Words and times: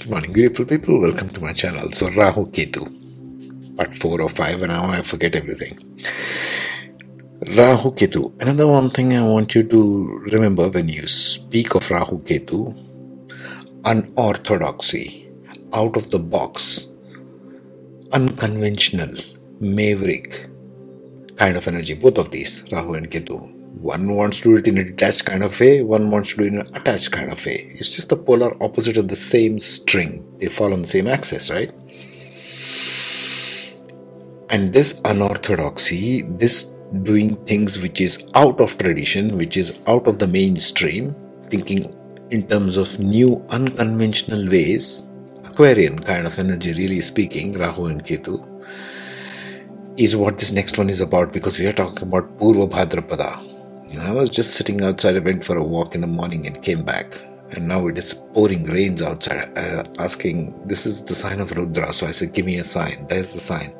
Good 0.00 0.08
morning, 0.08 0.32
beautiful 0.32 0.64
people. 0.64 0.98
Welcome 0.98 1.28
to 1.28 1.42
my 1.42 1.52
channel. 1.52 1.92
So, 1.92 2.08
Rahu 2.12 2.46
Ketu, 2.52 3.76
part 3.76 3.92
4 3.92 4.22
or 4.22 4.30
5, 4.30 4.62
and 4.62 4.72
now 4.72 4.86
I 4.86 5.02
forget 5.02 5.34
everything. 5.34 5.76
Rahu 7.54 7.90
Ketu. 7.92 8.32
Another 8.40 8.66
one 8.66 8.88
thing 8.88 9.12
I 9.12 9.22
want 9.22 9.54
you 9.54 9.62
to 9.62 10.20
remember 10.32 10.70
when 10.70 10.88
you 10.88 11.06
speak 11.06 11.74
of 11.74 11.90
Rahu 11.90 12.20
Ketu 12.20 12.74
unorthodoxy, 13.84 15.28
out 15.74 15.94
of 15.98 16.10
the 16.10 16.18
box, 16.18 16.88
unconventional, 18.14 19.14
maverick 19.60 20.48
kind 21.36 21.58
of 21.58 21.68
energy. 21.68 21.92
Both 21.92 22.16
of 22.16 22.30
these, 22.30 22.64
Rahu 22.72 22.94
and 22.94 23.10
Ketu. 23.10 23.59
One 23.72 24.16
wants 24.16 24.40
to 24.40 24.50
do 24.50 24.56
it 24.56 24.66
in 24.66 24.78
a 24.78 24.84
detached 24.84 25.24
kind 25.24 25.42
of 25.42 25.58
way, 25.58 25.82
one 25.82 26.10
wants 26.10 26.30
to 26.30 26.36
do 26.38 26.44
it 26.44 26.48
in 26.48 26.58
an 26.58 26.76
attached 26.76 27.12
kind 27.12 27.30
of 27.30 27.44
way. 27.46 27.70
It's 27.74 27.94
just 27.94 28.08
the 28.08 28.16
polar 28.16 28.52
opposite 28.62 28.96
of 28.96 29.08
the 29.08 29.16
same 29.16 29.58
string. 29.58 30.26
They 30.38 30.48
fall 30.48 30.72
on 30.72 30.82
the 30.82 30.88
same 30.88 31.06
axis, 31.06 31.50
right? 31.50 31.72
And 34.50 34.72
this 34.72 35.00
unorthodoxy, 35.04 36.22
this 36.22 36.74
doing 37.04 37.36
things 37.46 37.80
which 37.80 38.00
is 38.00 38.26
out 38.34 38.60
of 38.60 38.76
tradition, 38.76 39.38
which 39.38 39.56
is 39.56 39.80
out 39.86 40.08
of 40.08 40.18
the 40.18 40.26
mainstream, 40.26 41.14
thinking 41.46 41.96
in 42.30 42.48
terms 42.48 42.76
of 42.76 42.98
new 42.98 43.44
unconventional 43.50 44.48
ways, 44.50 45.08
Aquarian 45.44 46.00
kind 46.00 46.26
of 46.26 46.38
energy, 46.38 46.74
really 46.74 47.00
speaking, 47.00 47.52
Rahu 47.52 47.86
and 47.86 48.04
Ketu, 48.04 48.44
is 49.96 50.16
what 50.16 50.38
this 50.38 50.52
next 50.52 50.76
one 50.76 50.90
is 50.90 51.00
about 51.00 51.32
because 51.32 51.58
we 51.58 51.66
are 51.66 51.72
talking 51.72 52.08
about 52.08 52.38
Purva 52.38 52.68
Bhadrapada 52.68 53.49
I 53.98 54.12
was 54.12 54.30
just 54.30 54.54
sitting 54.54 54.82
outside. 54.82 55.16
I 55.16 55.20
went 55.20 55.44
for 55.44 55.56
a 55.56 55.64
walk 55.64 55.94
in 55.94 56.00
the 56.00 56.06
morning 56.06 56.46
and 56.46 56.62
came 56.62 56.82
back. 56.82 57.06
And 57.52 57.66
now 57.66 57.88
it 57.88 57.98
is 57.98 58.14
pouring 58.14 58.64
rains 58.64 59.02
outside, 59.02 59.50
uh, 59.58 59.84
asking, 59.98 60.54
This 60.66 60.86
is 60.86 61.04
the 61.04 61.14
sign 61.14 61.40
of 61.40 61.50
Rudra. 61.50 61.92
So 61.92 62.06
I 62.06 62.12
said, 62.12 62.32
Give 62.32 62.46
me 62.46 62.58
a 62.58 62.64
sign. 62.64 63.06
There's 63.08 63.34
the 63.34 63.40
sign. 63.40 63.72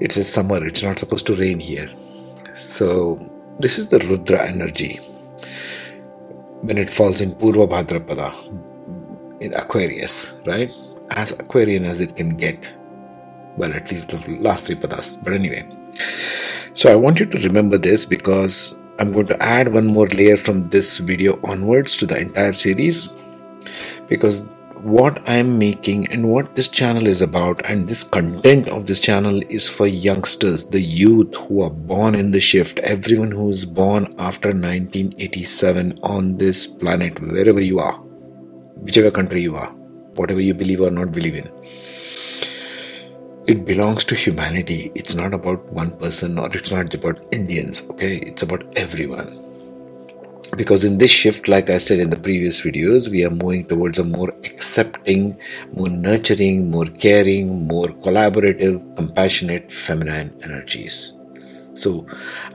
It 0.00 0.12
says 0.12 0.30
summer. 0.30 0.64
It's 0.66 0.82
not 0.82 0.98
supposed 0.98 1.26
to 1.28 1.36
rain 1.36 1.58
here. 1.58 1.88
So 2.54 3.18
this 3.58 3.78
is 3.78 3.88
the 3.88 3.98
Rudra 4.00 4.46
energy. 4.46 4.96
When 6.60 6.76
it 6.76 6.90
falls 6.90 7.20
in 7.22 7.32
Purva 7.34 7.68
Bhadrapada, 7.68 8.34
in 9.40 9.54
Aquarius, 9.54 10.34
right? 10.44 10.70
As 11.10 11.32
Aquarian 11.32 11.84
as 11.84 12.00
it 12.00 12.16
can 12.16 12.36
get. 12.36 12.72
Well, 13.56 13.72
at 13.72 13.90
least 13.90 14.10
the 14.10 14.38
last 14.40 14.66
three 14.66 14.76
padas. 14.76 15.22
But 15.22 15.32
anyway. 15.32 15.66
So 16.76 16.92
I 16.92 16.94
want 16.94 17.18
you 17.18 17.24
to 17.24 17.38
remember 17.38 17.78
this 17.78 18.04
because 18.04 18.78
I'm 18.98 19.10
going 19.10 19.28
to 19.28 19.42
add 19.42 19.72
one 19.72 19.86
more 19.86 20.06
layer 20.08 20.36
from 20.36 20.68
this 20.68 20.98
video 20.98 21.40
onwards 21.42 21.96
to 21.96 22.06
the 22.06 22.18
entire 22.18 22.52
series. 22.52 23.16
Because 24.10 24.42
what 24.82 25.26
I'm 25.26 25.58
making 25.58 26.08
and 26.08 26.28
what 26.28 26.54
this 26.54 26.68
channel 26.68 27.06
is 27.06 27.22
about 27.22 27.64
and 27.64 27.88
this 27.88 28.04
content 28.04 28.68
of 28.68 28.84
this 28.84 29.00
channel 29.00 29.40
is 29.48 29.66
for 29.66 29.86
youngsters, 29.86 30.68
the 30.68 30.82
youth 30.82 31.34
who 31.48 31.62
are 31.62 31.70
born 31.70 32.14
in 32.14 32.30
the 32.30 32.42
shift, 32.42 32.78
everyone 32.80 33.30
who 33.30 33.48
is 33.48 33.64
born 33.64 34.14
after 34.18 34.50
1987 34.50 35.98
on 36.02 36.36
this 36.36 36.66
planet, 36.66 37.18
wherever 37.22 37.62
you 37.62 37.78
are, 37.78 37.96
whichever 38.82 39.10
country 39.10 39.40
you 39.40 39.56
are, 39.56 39.70
whatever 40.16 40.42
you 40.42 40.52
believe 40.52 40.82
or 40.82 40.90
not 40.90 41.10
believe 41.10 41.36
in 41.36 41.50
it 43.46 43.64
belongs 43.64 44.04
to 44.04 44.14
humanity. 44.14 44.90
It's 44.94 45.14
not 45.14 45.32
about 45.32 45.64
one 45.66 45.92
person 45.92 46.38
or 46.38 46.52
it's 46.52 46.70
not 46.70 46.92
about 46.92 47.32
Indians, 47.32 47.82
okay? 47.90 48.16
It's 48.16 48.42
about 48.42 48.64
everyone. 48.76 49.42
Because 50.56 50.84
in 50.84 50.98
this 50.98 51.10
shift, 51.10 51.48
like 51.48 51.70
I 51.70 51.78
said 51.78 52.00
in 52.00 52.10
the 52.10 52.18
previous 52.18 52.60
videos, 52.60 53.08
we 53.08 53.24
are 53.24 53.30
moving 53.30 53.66
towards 53.66 53.98
a 53.98 54.04
more 54.04 54.30
accepting, 54.44 55.38
more 55.72 55.88
nurturing, 55.88 56.70
more 56.70 56.86
caring, 56.86 57.66
more 57.66 57.88
collaborative, 57.88 58.96
compassionate, 58.96 59.70
feminine 59.70 60.36
energies. 60.42 61.14
So 61.74 62.06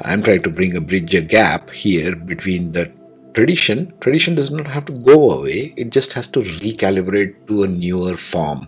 I'm 0.02 0.24
trying 0.24 0.42
to 0.44 0.50
bring 0.50 0.76
a 0.76 0.82
bridge 0.82 1.14
a 1.16 1.22
gap 1.22 1.70
here 1.70 2.16
between 2.16 2.72
the 2.72 2.92
tradition. 3.34 3.94
Tradition 4.02 4.36
does 4.36 4.52
not 4.52 4.68
have 4.68 4.86
to 4.86 4.94
go 4.94 5.32
away, 5.32 5.74
it 5.78 5.92
just 5.92 6.14
has 6.14 6.28
to 6.30 6.40
recalibrate 6.40 7.48
to 7.48 7.64
a 7.64 7.68
newer 7.68 8.18
form 8.18 8.68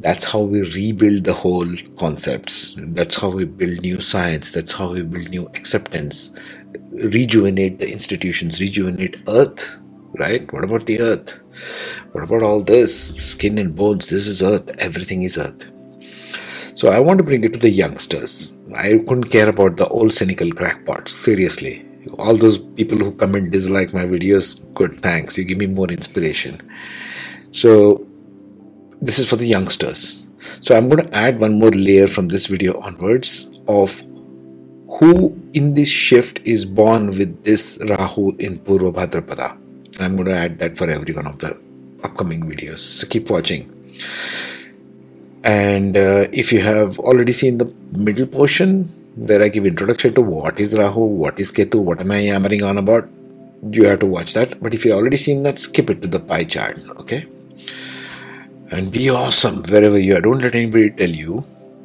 that's 0.00 0.24
how 0.24 0.40
we 0.40 0.62
rebuild 0.62 1.24
the 1.24 1.32
whole 1.32 1.66
concepts. 1.98 2.74
That's 2.78 3.20
how 3.20 3.30
we 3.30 3.44
build 3.44 3.82
new 3.82 4.00
science. 4.00 4.52
That's 4.52 4.72
how 4.72 4.92
we 4.92 5.02
build 5.02 5.30
new 5.30 5.46
acceptance. 5.48 6.34
Rejuvenate 6.92 7.80
the 7.80 7.90
institutions. 7.90 8.60
Rejuvenate 8.60 9.16
earth 9.28 9.78
right? 10.18 10.50
What 10.52 10.64
about 10.64 10.86
the 10.86 11.00
earth? 11.00 11.38
What 12.12 12.24
about 12.24 12.42
all 12.42 12.60
this? 12.62 13.14
Skin 13.16 13.58
and 13.58 13.74
bones. 13.74 14.10
This 14.10 14.26
is 14.26 14.42
earth. 14.42 14.70
Everything 14.78 15.22
is 15.22 15.38
earth. 15.38 15.70
So 16.74 16.88
i 16.88 17.00
want 17.00 17.18
to 17.18 17.24
bring 17.24 17.42
it 17.42 17.52
to 17.54 17.58
the 17.58 17.70
youngsters. 17.70 18.56
I 18.76 18.98
couldn't 18.98 19.30
care 19.30 19.48
about 19.48 19.76
the 19.76 19.88
old 19.88 20.12
cynical 20.12 20.50
crackpots. 20.50 21.12
Seriously. 21.12 21.84
All 22.18 22.36
those 22.36 22.58
people 22.58 22.98
who 22.98 23.12
come 23.12 23.34
and 23.34 23.50
dislike 23.50 23.92
my 23.92 24.04
videos 24.04 24.62
good 24.74 24.94
thanks. 24.94 25.36
You 25.36 25.44
give 25.44 25.58
me 25.58 25.66
more 25.66 25.88
inspiration. 25.88 26.60
So 27.50 28.06
this 29.00 29.18
is 29.18 29.28
for 29.28 29.36
the 29.36 29.46
youngsters. 29.46 30.26
So 30.60 30.76
I'm 30.76 30.88
going 30.88 31.04
to 31.06 31.16
add 31.16 31.40
one 31.40 31.58
more 31.58 31.70
layer 31.70 32.08
from 32.08 32.28
this 32.28 32.46
video 32.46 32.80
onwards 32.80 33.50
of 33.68 34.02
who 34.98 35.38
in 35.52 35.74
this 35.74 35.88
shift 35.88 36.40
is 36.44 36.64
born 36.64 37.08
with 37.08 37.44
this 37.44 37.78
Rahu 37.88 38.34
in 38.38 38.58
Purva 38.58 38.92
Bhadrapada. 38.92 39.56
I'm 40.00 40.16
going 40.16 40.28
to 40.28 40.36
add 40.36 40.58
that 40.60 40.78
for 40.78 40.88
every 40.88 41.12
one 41.12 41.26
of 41.26 41.38
the 41.38 41.60
upcoming 42.02 42.42
videos. 42.42 42.78
So 42.78 43.06
keep 43.06 43.30
watching. 43.30 43.74
And 45.44 45.96
uh, 45.96 46.26
if 46.32 46.52
you 46.52 46.60
have 46.60 46.98
already 46.98 47.32
seen 47.32 47.58
the 47.58 47.72
middle 47.92 48.26
portion 48.26 48.84
where 49.16 49.42
I 49.42 49.48
give 49.48 49.66
introduction 49.66 50.14
to 50.14 50.22
what 50.22 50.60
is 50.60 50.76
Rahu, 50.76 51.00
what 51.00 51.38
is 51.38 51.52
Ketu, 51.52 51.82
what 51.82 52.00
am 52.00 52.12
I 52.12 52.20
yammering 52.20 52.62
on 52.62 52.78
about, 52.78 53.08
you 53.70 53.84
have 53.84 53.98
to 54.00 54.06
watch 54.06 54.34
that. 54.34 54.60
But 54.62 54.74
if 54.74 54.84
you 54.84 54.92
already 54.92 55.16
seen 55.16 55.42
that, 55.42 55.58
skip 55.58 55.90
it 55.90 56.00
to 56.02 56.08
the 56.08 56.20
pie 56.20 56.44
chart. 56.44 56.78
Okay 57.00 57.26
and 58.70 58.92
be 58.92 59.10
awesome 59.10 59.62
wherever 59.64 59.98
you 59.98 60.16
are. 60.16 60.20
Don't 60.20 60.40
let 60.40 60.54
anybody 60.54 60.90
tell 60.90 61.10
you 61.10 61.44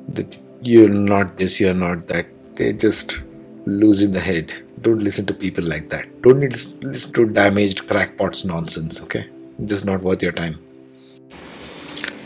that 0.10 0.38
you're 0.62 0.90
not 0.90 1.38
this, 1.38 1.60
you're 1.60 1.74
not 1.74 2.08
that. 2.08 2.28
They're 2.56 2.74
just 2.74 3.24
losing 3.66 4.12
the 4.12 4.20
head. 4.20 4.54
Don't 4.82 5.00
listen 5.00 5.26
to 5.28 5.34
people 5.34 5.64
like 5.64 5.90
that. 5.90 6.22
Don't 6.22 6.40
listen 6.40 7.14
to 7.14 7.26
damaged 7.28 7.88
crackpots 7.88 8.46
nonsense, 8.46 9.02
okay? 9.02 9.30
Just 9.66 9.86
not 9.86 10.02
worth 10.02 10.22
your 10.22 10.32
time. 10.32 10.60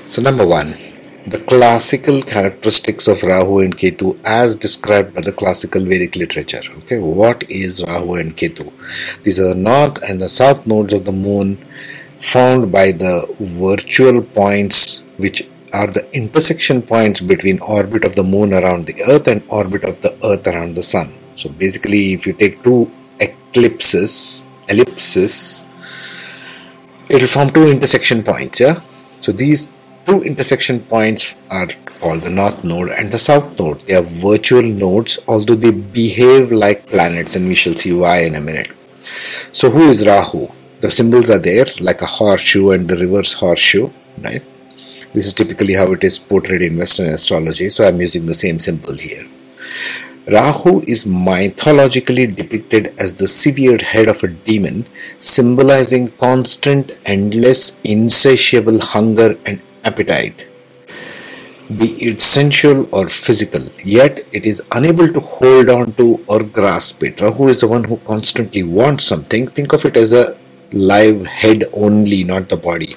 So, 0.09 0.22
number 0.22 0.45
one, 0.45 0.75
the 1.28 1.39
classical 1.39 2.22
characteristics 2.22 3.07
of 3.07 3.22
Rahu 3.22 3.59
and 3.59 3.78
Ketu 3.78 4.18
as 4.24 4.56
described 4.56 5.13
by 5.13 5.22
the 5.22 5.34
classical 5.34 5.84
Vedic 5.84 6.16
literature. 6.16 6.62
Okay, 6.78 7.00
what 7.00 7.44
is 7.50 7.84
Rahu 7.84 8.16
and 8.16 8.35
Ketu? 8.35 8.72
These 9.24 9.39
are 9.39 9.50
the 9.50 9.56
north 9.56 10.01
and 10.09 10.22
the 10.22 10.29
south 10.29 10.66
nodes 10.66 10.94
of 10.94 11.03
the 11.06 11.12
moon 11.12 11.63
found 12.20 12.72
by 12.72 12.92
the 12.92 13.28
virtual 13.40 14.22
points 14.22 15.04
which 15.18 15.48
are 15.74 15.88
the 15.88 16.10
intersection 16.16 16.82
points 16.82 17.22
between 17.22 17.60
orbit 17.62 18.04
of 18.04 18.16
the 18.16 18.24
moon 18.24 18.54
around 18.54 18.86
the 18.86 19.02
earth 19.04 19.28
and 19.28 19.44
orbit 19.50 19.84
of 19.84 20.02
the 20.02 20.18
earth 20.26 20.48
around 20.48 20.76
the 20.76 20.84
sun. 20.84 21.14
So 21.36 21.50
basically 21.50 22.14
if 22.14 22.26
you 22.26 22.34
take 22.34 22.64
two 22.64 22.92
eclipses 23.20 24.44
ellipses 24.70 25.66
it 27.10 27.22
will 27.22 27.28
form 27.28 27.50
two 27.50 27.68
intersection 27.68 28.24
points 28.24 28.60
yeah? 28.60 28.82
So 29.22 29.32
these 29.32 29.72
two 30.06 30.24
intersection 30.24 30.80
points 30.82 31.38
are 31.50 31.68
called 32.00 32.22
the 32.22 32.30
north 32.30 32.64
node 32.64 32.90
and 32.90 33.12
the 33.12 33.18
south 33.18 33.60
node. 33.60 33.82
They 33.82 33.96
are 33.96 34.02
virtual 34.02 34.64
nodes 34.64 35.20
although 35.28 35.56
they 35.56 35.72
behave 35.72 36.52
like 36.52 36.88
planets 36.88 37.36
and 37.36 37.48
we 37.48 37.56
shall 37.56 37.74
see 37.74 37.94
why 37.94 38.20
in 38.24 38.36
a 38.36 38.42
minute. 38.42 38.72
So 39.52 39.70
who 39.70 39.90
is 39.90 40.06
rahu 40.06 40.50
the 40.82 40.92
symbols 40.92 41.30
are 41.30 41.40
there 41.40 41.66
like 41.80 42.02
a 42.02 42.06
horseshoe 42.06 42.72
and 42.72 42.88
the 42.88 42.98
reverse 42.98 43.34
horseshoe 43.34 43.90
right 44.24 44.44
this 45.13 45.25
is 45.25 45.34
typically 45.34 45.74
how 45.74 45.92
it 45.92 46.04
is 46.04 46.19
portrayed 46.19 46.62
in 46.62 46.78
western 46.78 47.07
astrology 47.07 47.69
so 47.69 47.88
i'm 47.88 48.00
using 48.00 48.25
the 48.25 48.40
same 48.44 48.60
symbol 48.60 48.94
here 48.94 49.25
rahu 50.36 50.74
is 50.96 51.06
mythologically 51.06 52.28
depicted 52.28 52.94
as 53.00 53.13
the 53.13 53.28
severed 53.28 53.81
head 53.94 54.07
of 54.07 54.24
a 54.24 54.28
demon 54.50 54.86
symbolizing 55.19 56.12
constant 56.25 56.92
endless 57.06 57.80
insatiable 57.84 58.80
hunger 58.80 59.38
and 59.46 59.62
appetite 59.84 60.48
be 61.75 61.88
it 62.01 62.22
sensual 62.22 62.88
or 62.94 63.10
physical, 63.10 63.60
yet 63.84 64.25
it 64.31 64.46
is 64.46 64.63
unable 64.72 65.10
to 65.10 65.19
hold 65.19 65.69
on 65.69 65.92
to 65.96 66.24
or 66.28 66.42
grasp 66.42 67.04
it. 67.04 67.19
Rahu 67.19 67.50
is 67.50 67.60
the 67.60 67.68
one 67.68 67.84
who 67.84 67.98
constantly 67.98 68.63
wants 68.63 69.04
something. 69.04 69.48
Think 69.48 69.74
of 69.74 69.84
it 69.84 69.98
as 69.98 70.13
a 70.13 70.38
live 70.74 71.25
head 71.25 71.64
only, 71.74 72.24
not 72.24 72.50
the 72.50 72.58
body. 72.58 72.96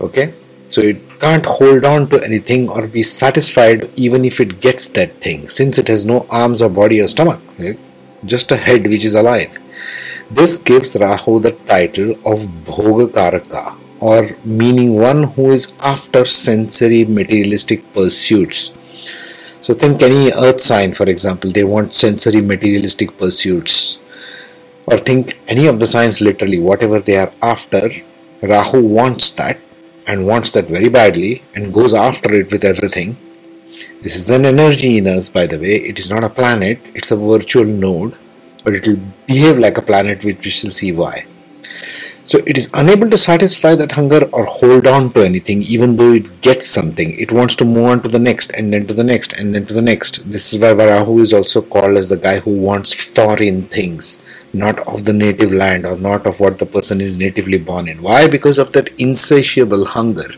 Okay, 0.00 0.34
so 0.68 0.80
it 0.80 1.20
can't 1.20 1.46
hold 1.46 1.84
on 1.84 2.08
to 2.10 2.22
anything 2.24 2.68
or 2.68 2.86
be 2.86 3.02
satisfied 3.02 3.92
even 3.96 4.24
if 4.24 4.40
it 4.40 4.60
gets 4.60 4.88
that 4.88 5.20
thing, 5.20 5.48
since 5.48 5.78
it 5.78 5.88
has 5.88 6.04
no 6.04 6.26
arms 6.30 6.60
or 6.60 6.68
body 6.68 7.00
or 7.00 7.08
stomach, 7.08 7.40
just 8.24 8.50
a 8.50 8.56
head 8.56 8.86
which 8.86 9.04
is 9.04 9.14
alive. 9.14 9.58
This 10.30 10.58
gives 10.58 10.96
Rahu 10.96 11.40
the 11.40 11.52
title 11.52 12.12
of 12.26 12.48
Bhogakaraka 12.64 13.78
or 14.00 14.36
meaning 14.44 14.94
one 14.94 15.22
who 15.22 15.50
is 15.50 15.72
after 15.80 16.24
sensory 16.24 17.04
materialistic 17.04 17.92
pursuits. 17.94 18.76
So 19.60 19.74
think 19.74 20.02
any 20.02 20.32
earth 20.32 20.60
sign, 20.60 20.92
for 20.92 21.08
example, 21.08 21.52
they 21.52 21.62
want 21.62 21.94
sensory 21.94 22.40
materialistic 22.40 23.16
pursuits. 23.16 24.00
Or 24.86 24.96
think 24.96 25.40
any 25.48 25.66
of 25.66 25.80
the 25.80 25.86
signs 25.86 26.20
literally, 26.20 26.58
whatever 26.58 26.98
they 26.98 27.16
are 27.16 27.32
after, 27.40 27.90
Rahu 28.42 28.82
wants 28.84 29.30
that 29.32 29.60
and 30.06 30.26
wants 30.26 30.50
that 30.52 30.68
very 30.68 30.88
badly 30.88 31.42
and 31.54 31.72
goes 31.72 31.94
after 31.94 32.32
it 32.34 32.50
with 32.50 32.64
everything. 32.64 33.16
This 34.02 34.16
is 34.16 34.28
an 34.30 34.44
energy 34.44 34.98
in 34.98 35.06
us, 35.06 35.28
by 35.28 35.46
the 35.46 35.58
way. 35.58 35.76
It 35.76 35.98
is 35.98 36.10
not 36.10 36.24
a 36.24 36.28
planet, 36.28 36.80
it's 36.94 37.12
a 37.12 37.16
virtual 37.16 37.64
node, 37.64 38.18
but 38.64 38.74
it 38.74 38.86
will 38.86 39.00
behave 39.26 39.58
like 39.58 39.78
a 39.78 39.82
planet, 39.82 40.24
which 40.24 40.44
we 40.44 40.50
shall 40.50 40.70
see 40.70 40.92
why. 40.92 41.26
So 42.24 42.38
it 42.46 42.56
is 42.56 42.70
unable 42.72 43.10
to 43.10 43.18
satisfy 43.18 43.74
that 43.74 43.92
hunger 43.92 44.28
or 44.32 44.44
hold 44.44 44.86
on 44.86 45.12
to 45.12 45.22
anything, 45.22 45.62
even 45.62 45.96
though 45.96 46.12
it 46.12 46.40
gets 46.40 46.66
something. 46.66 47.12
It 47.18 47.32
wants 47.32 47.56
to 47.56 47.64
move 47.64 47.86
on 47.86 48.02
to 48.02 48.08
the 48.08 48.20
next, 48.20 48.50
and 48.50 48.72
then 48.72 48.86
to 48.86 48.94
the 48.94 49.04
next, 49.04 49.32
and 49.32 49.54
then 49.54 49.66
to 49.66 49.74
the 49.74 49.82
next. 49.82 50.30
This 50.30 50.52
is 50.52 50.62
why 50.62 50.68
Varahu 50.68 51.20
is 51.20 51.32
also 51.32 51.62
called 51.62 51.96
as 51.96 52.08
the 52.08 52.16
guy 52.16 52.38
who 52.38 52.60
wants 52.60 52.92
foreign 52.92 53.62
things, 53.64 54.21
not 54.52 54.78
of 54.80 55.04
the 55.04 55.12
native 55.12 55.52
land 55.52 55.86
or 55.86 55.96
not 55.96 56.26
of 56.26 56.40
what 56.40 56.58
the 56.58 56.66
person 56.66 57.00
is 57.00 57.16
natively 57.16 57.58
born 57.58 57.88
in. 57.88 58.02
Why? 58.02 58.28
Because 58.28 58.58
of 58.58 58.72
that 58.72 58.88
insatiable 59.00 59.84
hunger. 59.86 60.30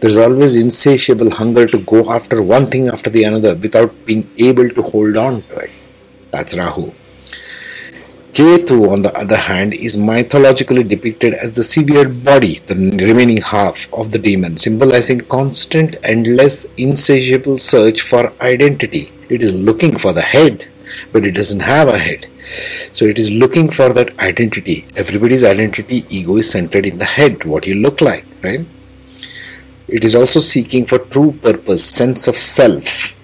There's 0.00 0.16
always 0.16 0.54
insatiable 0.54 1.30
hunger 1.30 1.66
to 1.68 1.78
go 1.80 2.10
after 2.10 2.42
one 2.42 2.66
thing 2.66 2.88
after 2.88 3.10
the 3.10 3.24
another 3.24 3.54
without 3.54 4.04
being 4.04 4.28
able 4.38 4.68
to 4.68 4.82
hold 4.82 5.16
on 5.16 5.42
to 5.42 5.56
it. 5.56 5.70
That's 6.30 6.56
Rahu. 6.56 6.92
Ketu, 8.32 8.90
on 8.90 9.02
the 9.02 9.12
other 9.14 9.36
hand, 9.36 9.74
is 9.74 9.98
mythologically 9.98 10.82
depicted 10.82 11.34
as 11.34 11.54
the 11.54 11.62
severed 11.62 12.24
body, 12.24 12.60
the 12.60 12.74
remaining 12.74 13.42
half 13.42 13.92
of 13.92 14.10
the 14.10 14.18
demon, 14.18 14.56
symbolizing 14.56 15.20
constant, 15.20 15.96
endless, 16.02 16.64
insatiable 16.78 17.58
search 17.58 18.00
for 18.00 18.32
identity. 18.40 19.12
It 19.28 19.42
is 19.42 19.62
looking 19.62 19.98
for 19.98 20.14
the 20.14 20.22
head, 20.22 20.66
but 21.12 21.24
it 21.24 21.32
doesn't 21.32 21.60
have 21.60 21.88
a 21.88 21.98
head. 21.98 22.26
So 22.92 23.04
it 23.04 23.18
is 23.18 23.32
looking 23.32 23.68
for 23.70 23.92
that 23.92 24.18
identity. 24.18 24.86
Everybody's 24.96 25.44
identity, 25.44 26.04
ego 26.08 26.36
is 26.36 26.50
centered 26.50 26.86
in 26.86 26.98
the 26.98 27.04
head, 27.04 27.44
what 27.44 27.66
you 27.66 27.74
look 27.74 28.00
like, 28.00 28.26
right? 28.42 28.66
It 29.88 30.04
is 30.04 30.14
also 30.14 30.40
seeking 30.40 30.86
for 30.86 30.98
true 30.98 31.32
purpose, 31.32 31.84
sense 31.84 32.26
of 32.26 32.34
self. 32.34 33.14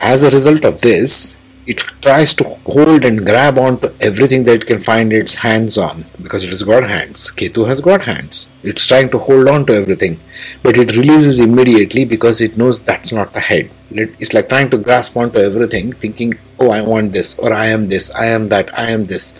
As 0.00 0.22
a 0.22 0.30
result 0.30 0.64
of 0.64 0.80
this, 0.80 1.38
it 1.66 1.78
tries 2.00 2.32
to 2.34 2.44
hold 2.64 3.04
and 3.04 3.26
grab 3.26 3.58
onto 3.58 3.88
everything 4.00 4.44
that 4.44 4.54
it 4.54 4.66
can 4.66 4.80
find 4.80 5.12
its 5.12 5.34
hands 5.34 5.76
on 5.76 6.04
because 6.22 6.44
it 6.44 6.50
has 6.50 6.62
got 6.62 6.84
hands. 6.84 7.32
Ketu 7.32 7.66
has 7.66 7.80
got 7.80 8.02
hands. 8.02 8.48
It's 8.62 8.86
trying 8.86 9.10
to 9.10 9.18
hold 9.18 9.48
on 9.48 9.66
to 9.66 9.74
everything, 9.74 10.20
but 10.62 10.78
it 10.78 10.96
releases 10.96 11.40
immediately 11.40 12.04
because 12.04 12.40
it 12.40 12.56
knows 12.56 12.82
that's 12.82 13.12
not 13.12 13.32
the 13.32 13.40
head. 13.40 13.70
It's 13.90 14.32
like 14.32 14.48
trying 14.48 14.70
to 14.70 14.78
grasp 14.78 15.16
onto 15.16 15.38
everything, 15.38 15.92
thinking, 15.92 16.34
oh, 16.60 16.70
I 16.70 16.86
want 16.86 17.12
this, 17.12 17.38
or 17.38 17.52
I 17.52 17.66
am 17.66 17.88
this, 17.88 18.10
I 18.14 18.26
am 18.26 18.48
that, 18.50 18.76
I 18.78 18.90
am 18.90 19.06
this. 19.06 19.38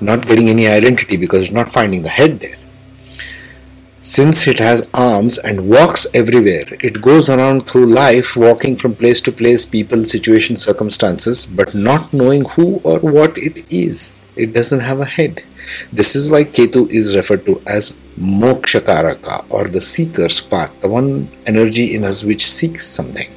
Not 0.00 0.26
getting 0.26 0.48
any 0.48 0.66
identity 0.66 1.16
because 1.16 1.42
it's 1.42 1.52
not 1.52 1.68
finding 1.68 2.02
the 2.02 2.08
head 2.08 2.40
there. 2.40 2.56
Since 4.00 4.46
it 4.46 4.58
has 4.58 4.88
arms 4.94 5.38
and 5.38 5.68
walks 5.68 6.06
everywhere, 6.14 6.64
it 6.80 7.02
goes 7.02 7.28
around 7.28 7.66
through 7.66 7.86
life 7.86 8.36
walking 8.36 8.76
from 8.76 8.94
place 8.94 9.20
to 9.22 9.32
place, 9.32 9.64
people, 9.64 10.04
situation, 10.04 10.54
circumstances, 10.56 11.46
but 11.46 11.74
not 11.74 12.12
knowing 12.12 12.44
who 12.44 12.76
or 12.84 12.98
what 13.00 13.36
it 13.38 13.64
is. 13.70 14.26
It 14.36 14.52
doesn't 14.52 14.80
have 14.80 15.00
a 15.00 15.06
head. 15.06 15.42
This 15.92 16.14
is 16.14 16.30
why 16.30 16.44
Ketu 16.44 16.88
is 16.90 17.16
referred 17.16 17.46
to 17.46 17.60
as 17.66 17.98
Mokshakaraka 18.18 19.46
or 19.50 19.64
the 19.68 19.80
seeker's 19.80 20.40
path, 20.40 20.72
the 20.82 20.88
one 20.88 21.28
energy 21.46 21.94
in 21.94 22.04
us 22.04 22.22
which 22.22 22.46
seeks 22.46 22.86
something. 22.86 23.30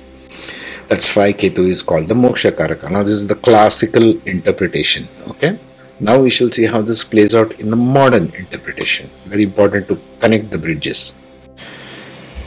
That's 0.88 1.16
why 1.16 1.34
Ketu 1.34 1.68
is 1.68 1.82
called 1.82 2.08
the 2.08 2.16
Mokshakaraka. 2.16 2.92
Now, 2.92 3.04
this 3.04 3.14
is 3.14 3.28
the 3.28 3.36
classical 3.36 4.20
interpretation. 4.28 5.08
Okay. 5.30 5.58
Now 6.02 6.18
we 6.20 6.30
shall 6.30 6.50
see 6.50 6.66
how 6.66 6.82
this 6.82 7.04
plays 7.04 7.36
out 7.36 7.60
in 7.60 7.70
the 7.70 7.76
modern 7.76 8.34
interpretation. 8.36 9.10
Very 9.26 9.44
important 9.44 9.90
to 9.90 10.00
connect 10.20 10.50
the 10.50 10.58
bridges. 10.58 11.16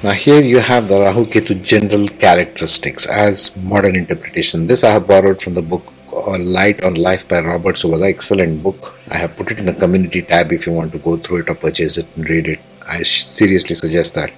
Now 0.02 0.12
here 0.12 0.40
you 0.40 0.58
have 0.58 0.88
the 0.88 1.00
Rahu 1.00 1.26
Ketu 1.26 1.62
general 1.62 2.08
characteristics 2.08 3.06
as 3.06 3.54
modern 3.56 3.94
interpretation. 3.94 4.66
This 4.66 4.84
I 4.84 4.92
have 4.92 5.06
borrowed 5.06 5.42
from 5.42 5.52
the 5.52 5.62
book 5.62 5.84
uh, 6.12 6.38
Light 6.38 6.82
on 6.82 6.94
Life 6.94 7.28
by 7.28 7.40
Robert 7.40 7.76
Svoboda. 7.76 8.08
Excellent 8.08 8.62
book. 8.62 8.96
I 9.10 9.18
have 9.18 9.36
put 9.36 9.50
it 9.50 9.58
in 9.58 9.66
the 9.66 9.74
community 9.74 10.22
tab 10.22 10.50
if 10.50 10.66
you 10.66 10.72
want 10.72 10.92
to 10.92 10.98
go 10.98 11.16
through 11.18 11.42
it 11.42 11.50
or 11.50 11.54
purchase 11.54 11.98
it 11.98 12.08
and 12.16 12.28
read 12.28 12.48
it. 12.48 12.60
I 12.88 13.02
seriously 13.02 13.74
suggest 13.74 14.14
that. 14.14 14.32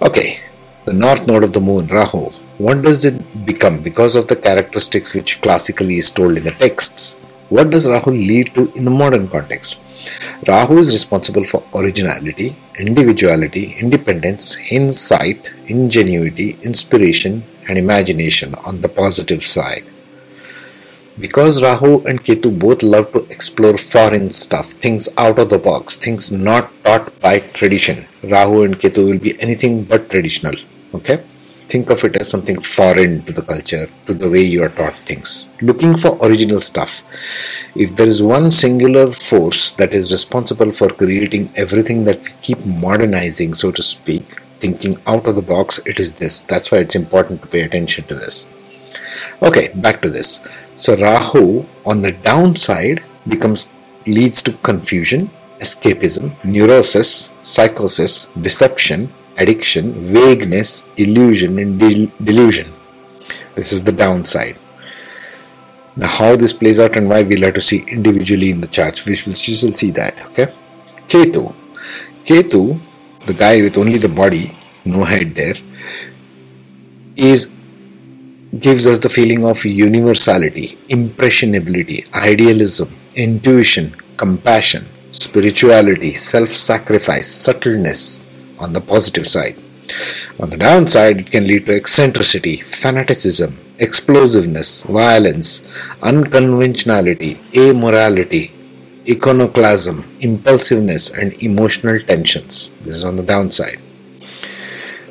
Okay, 0.00 0.38
the 0.84 0.92
north 0.92 1.26
node 1.26 1.44
of 1.44 1.52
the 1.52 1.60
moon, 1.60 1.88
Rahu. 1.88 2.30
What 2.58 2.82
does 2.82 3.04
it 3.04 3.44
become 3.44 3.82
because 3.82 4.14
of 4.14 4.28
the 4.28 4.36
characteristics 4.36 5.14
which 5.14 5.40
classically 5.40 5.96
is 5.96 6.10
told 6.10 6.36
in 6.36 6.44
the 6.44 6.52
texts? 6.52 7.18
What 7.50 7.70
does 7.70 7.88
Rahu 7.88 8.12
lead 8.12 8.54
to 8.54 8.72
in 8.74 8.84
the 8.84 8.92
modern 8.92 9.26
context? 9.28 9.80
Rahu 10.46 10.78
is 10.78 10.92
responsible 10.92 11.42
for 11.42 11.64
originality, 11.74 12.56
individuality, 12.78 13.74
independence, 13.78 14.56
insight, 14.70 15.52
ingenuity, 15.66 16.56
inspiration, 16.62 17.42
and 17.68 17.76
imagination 17.76 18.54
on 18.66 18.80
the 18.82 18.88
positive 18.88 19.42
side. 19.42 19.84
Because 21.18 21.60
Rahu 21.60 22.02
and 22.06 22.22
Ketu 22.22 22.56
both 22.56 22.84
love 22.84 23.12
to 23.12 23.24
explore 23.24 23.76
foreign 23.76 24.30
stuff, 24.30 24.66
things 24.70 25.08
out 25.18 25.40
of 25.40 25.50
the 25.50 25.58
box, 25.58 25.98
things 25.98 26.30
not 26.30 26.72
taught 26.84 27.20
by 27.20 27.40
tradition, 27.40 28.06
Rahu 28.22 28.62
and 28.62 28.78
Ketu 28.78 29.10
will 29.10 29.18
be 29.18 29.34
anything 29.42 29.82
but 29.82 30.08
traditional. 30.08 30.54
Okay? 30.94 31.22
Think 31.70 31.88
of 31.90 32.02
it 32.04 32.16
as 32.16 32.28
something 32.28 32.60
foreign 32.60 33.22
to 33.26 33.32
the 33.32 33.42
culture, 33.42 33.86
to 34.06 34.14
the 34.14 34.30
way 34.30 34.42
you 34.42 34.62
are 34.62 34.70
taught 34.70 34.98
things. 35.10 35.46
Looking 35.62 35.96
for 35.96 36.18
original 36.26 36.60
stuff. 36.60 37.02
If 37.74 37.94
there 37.96 38.08
is 38.08 38.22
one 38.22 38.50
singular 38.50 39.12
force 39.12 39.70
that 39.72 39.94
is 39.94 40.10
responsible 40.10 40.72
for 40.72 40.88
creating 40.88 41.52
everything 41.56 42.04
that 42.04 42.24
we 42.24 42.32
keep 42.42 42.64
modernizing, 42.66 43.54
so 43.54 43.70
to 43.70 43.82
speak, 43.82 44.26
thinking 44.58 44.98
out 45.06 45.26
of 45.28 45.36
the 45.36 45.42
box, 45.42 45.78
it 45.86 46.00
is 46.00 46.14
this. 46.14 46.40
That's 46.42 46.72
why 46.72 46.78
it's 46.78 46.96
important 46.96 47.42
to 47.42 47.48
pay 47.48 47.62
attention 47.62 48.04
to 48.08 48.14
this. 48.14 48.48
Okay, 49.42 49.68
back 49.74 50.02
to 50.02 50.10
this. 50.10 50.40
So 50.76 50.96
Rahu 50.96 51.66
on 51.86 52.02
the 52.02 52.12
downside 52.12 53.04
becomes 53.28 53.72
leads 54.06 54.42
to 54.42 54.52
confusion, 54.70 55.30
escapism, 55.60 56.32
neurosis, 56.44 57.32
psychosis, 57.42 58.26
deception, 58.40 59.12
addiction, 59.40 59.92
vagueness, 60.02 60.88
illusion, 60.96 61.58
and 61.58 61.78
de- 61.80 62.12
delusion. 62.22 62.68
This 63.54 63.72
is 63.72 63.84
the 63.84 63.92
downside. 63.92 64.56
Now, 65.96 66.08
how 66.08 66.36
this 66.36 66.52
plays 66.52 66.78
out 66.80 66.96
and 66.96 67.08
why 67.08 67.22
we'll 67.22 67.42
have 67.42 67.54
to 67.54 67.60
see 67.60 67.84
individually 67.88 68.50
in 68.50 68.60
the 68.60 68.68
charts. 68.68 69.04
which 69.04 69.26
We 69.26 69.30
will 69.30 69.36
still 69.36 69.72
see 69.72 69.90
that. 69.92 70.20
Okay. 70.28 70.52
Ketu. 71.08 71.54
Ketu, 72.24 72.80
the 73.26 73.34
guy 73.34 73.60
with 73.62 73.76
only 73.76 73.98
the 73.98 74.08
body, 74.08 74.56
no 74.84 75.04
head 75.04 75.34
there, 75.34 75.54
is 77.16 77.52
gives 78.58 78.86
us 78.86 78.98
the 78.98 79.08
feeling 79.08 79.44
of 79.44 79.64
universality, 79.64 80.78
impressionability, 80.88 82.04
idealism, 82.14 82.88
intuition, 83.14 83.94
compassion, 84.16 84.86
spirituality, 85.12 86.12
self 86.14 86.48
sacrifice, 86.48 87.28
subtleness, 87.28 88.24
on 88.60 88.72
the 88.72 88.80
positive 88.80 89.26
side. 89.26 89.56
On 90.38 90.50
the 90.50 90.56
downside, 90.56 91.18
it 91.20 91.30
can 91.32 91.46
lead 91.46 91.66
to 91.66 91.74
eccentricity, 91.74 92.56
fanaticism, 92.56 93.58
explosiveness, 93.78 94.82
violence, 94.82 95.60
unconventionality, 96.00 97.36
amorality, 97.52 98.56
iconoclasm, 99.08 100.18
impulsiveness, 100.20 101.10
and 101.10 101.32
emotional 101.42 101.98
tensions. 101.98 102.72
This 102.82 102.94
is 102.96 103.04
on 103.04 103.16
the 103.16 103.22
downside. 103.22 103.80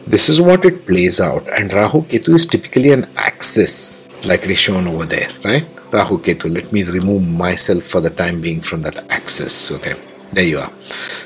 This 0.07 0.29
is 0.29 0.41
what 0.41 0.65
it 0.65 0.87
plays 0.87 1.19
out, 1.19 1.47
and 1.49 1.71
Rahu 1.73 2.03
Ketu 2.03 2.35
is 2.35 2.45
typically 2.45 2.91
an 2.91 3.07
axis, 3.15 4.07
like 4.25 4.43
it 4.43 4.51
is 4.51 4.57
shown 4.57 4.87
over 4.87 5.05
there, 5.05 5.29
right? 5.43 5.67
Rahu 5.91 6.19
Ketu. 6.19 6.53
Let 6.53 6.71
me 6.71 6.83
remove 6.83 7.27
myself 7.27 7.83
for 7.83 8.01
the 8.01 8.09
time 8.09 8.41
being 8.41 8.61
from 8.61 8.81
that 8.83 9.11
axis. 9.11 9.71
Okay, 9.71 9.95
there 10.33 10.45
you 10.45 10.59
are. 10.59 10.71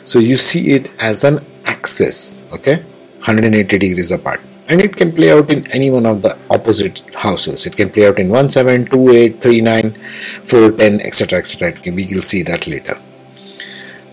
So 0.04 0.20
you 0.20 0.38
see 0.38 0.72
it 0.72 0.92
as 1.02 1.24
an 1.24 1.46
axis 1.84 2.46
okay? 2.54 2.78
180 3.20 3.78
degrees 3.78 4.12
apart. 4.12 4.42
And 4.70 4.80
it 4.80 4.96
can 4.96 5.12
play 5.12 5.32
out 5.32 5.52
in 5.52 5.68
any 5.72 5.90
one 5.92 6.06
of 6.06 6.22
the 6.22 6.38
opposite 6.50 7.02
houses. 7.14 7.66
It 7.66 7.76
can 7.76 7.90
play 7.90 8.08
out 8.08 8.18
in 8.18 8.30
1 8.30 8.50
7 8.50 8.86
2 8.86 9.10
8 9.10 9.42
3 9.42 9.62
9 9.62 9.92
4 10.52 10.72
10 10.72 11.02
etc 11.02 11.40
etc 11.40 11.74
we 11.86 12.06
will 12.06 12.22
see 12.22 12.44
that 12.44 12.68
later. 12.68 12.98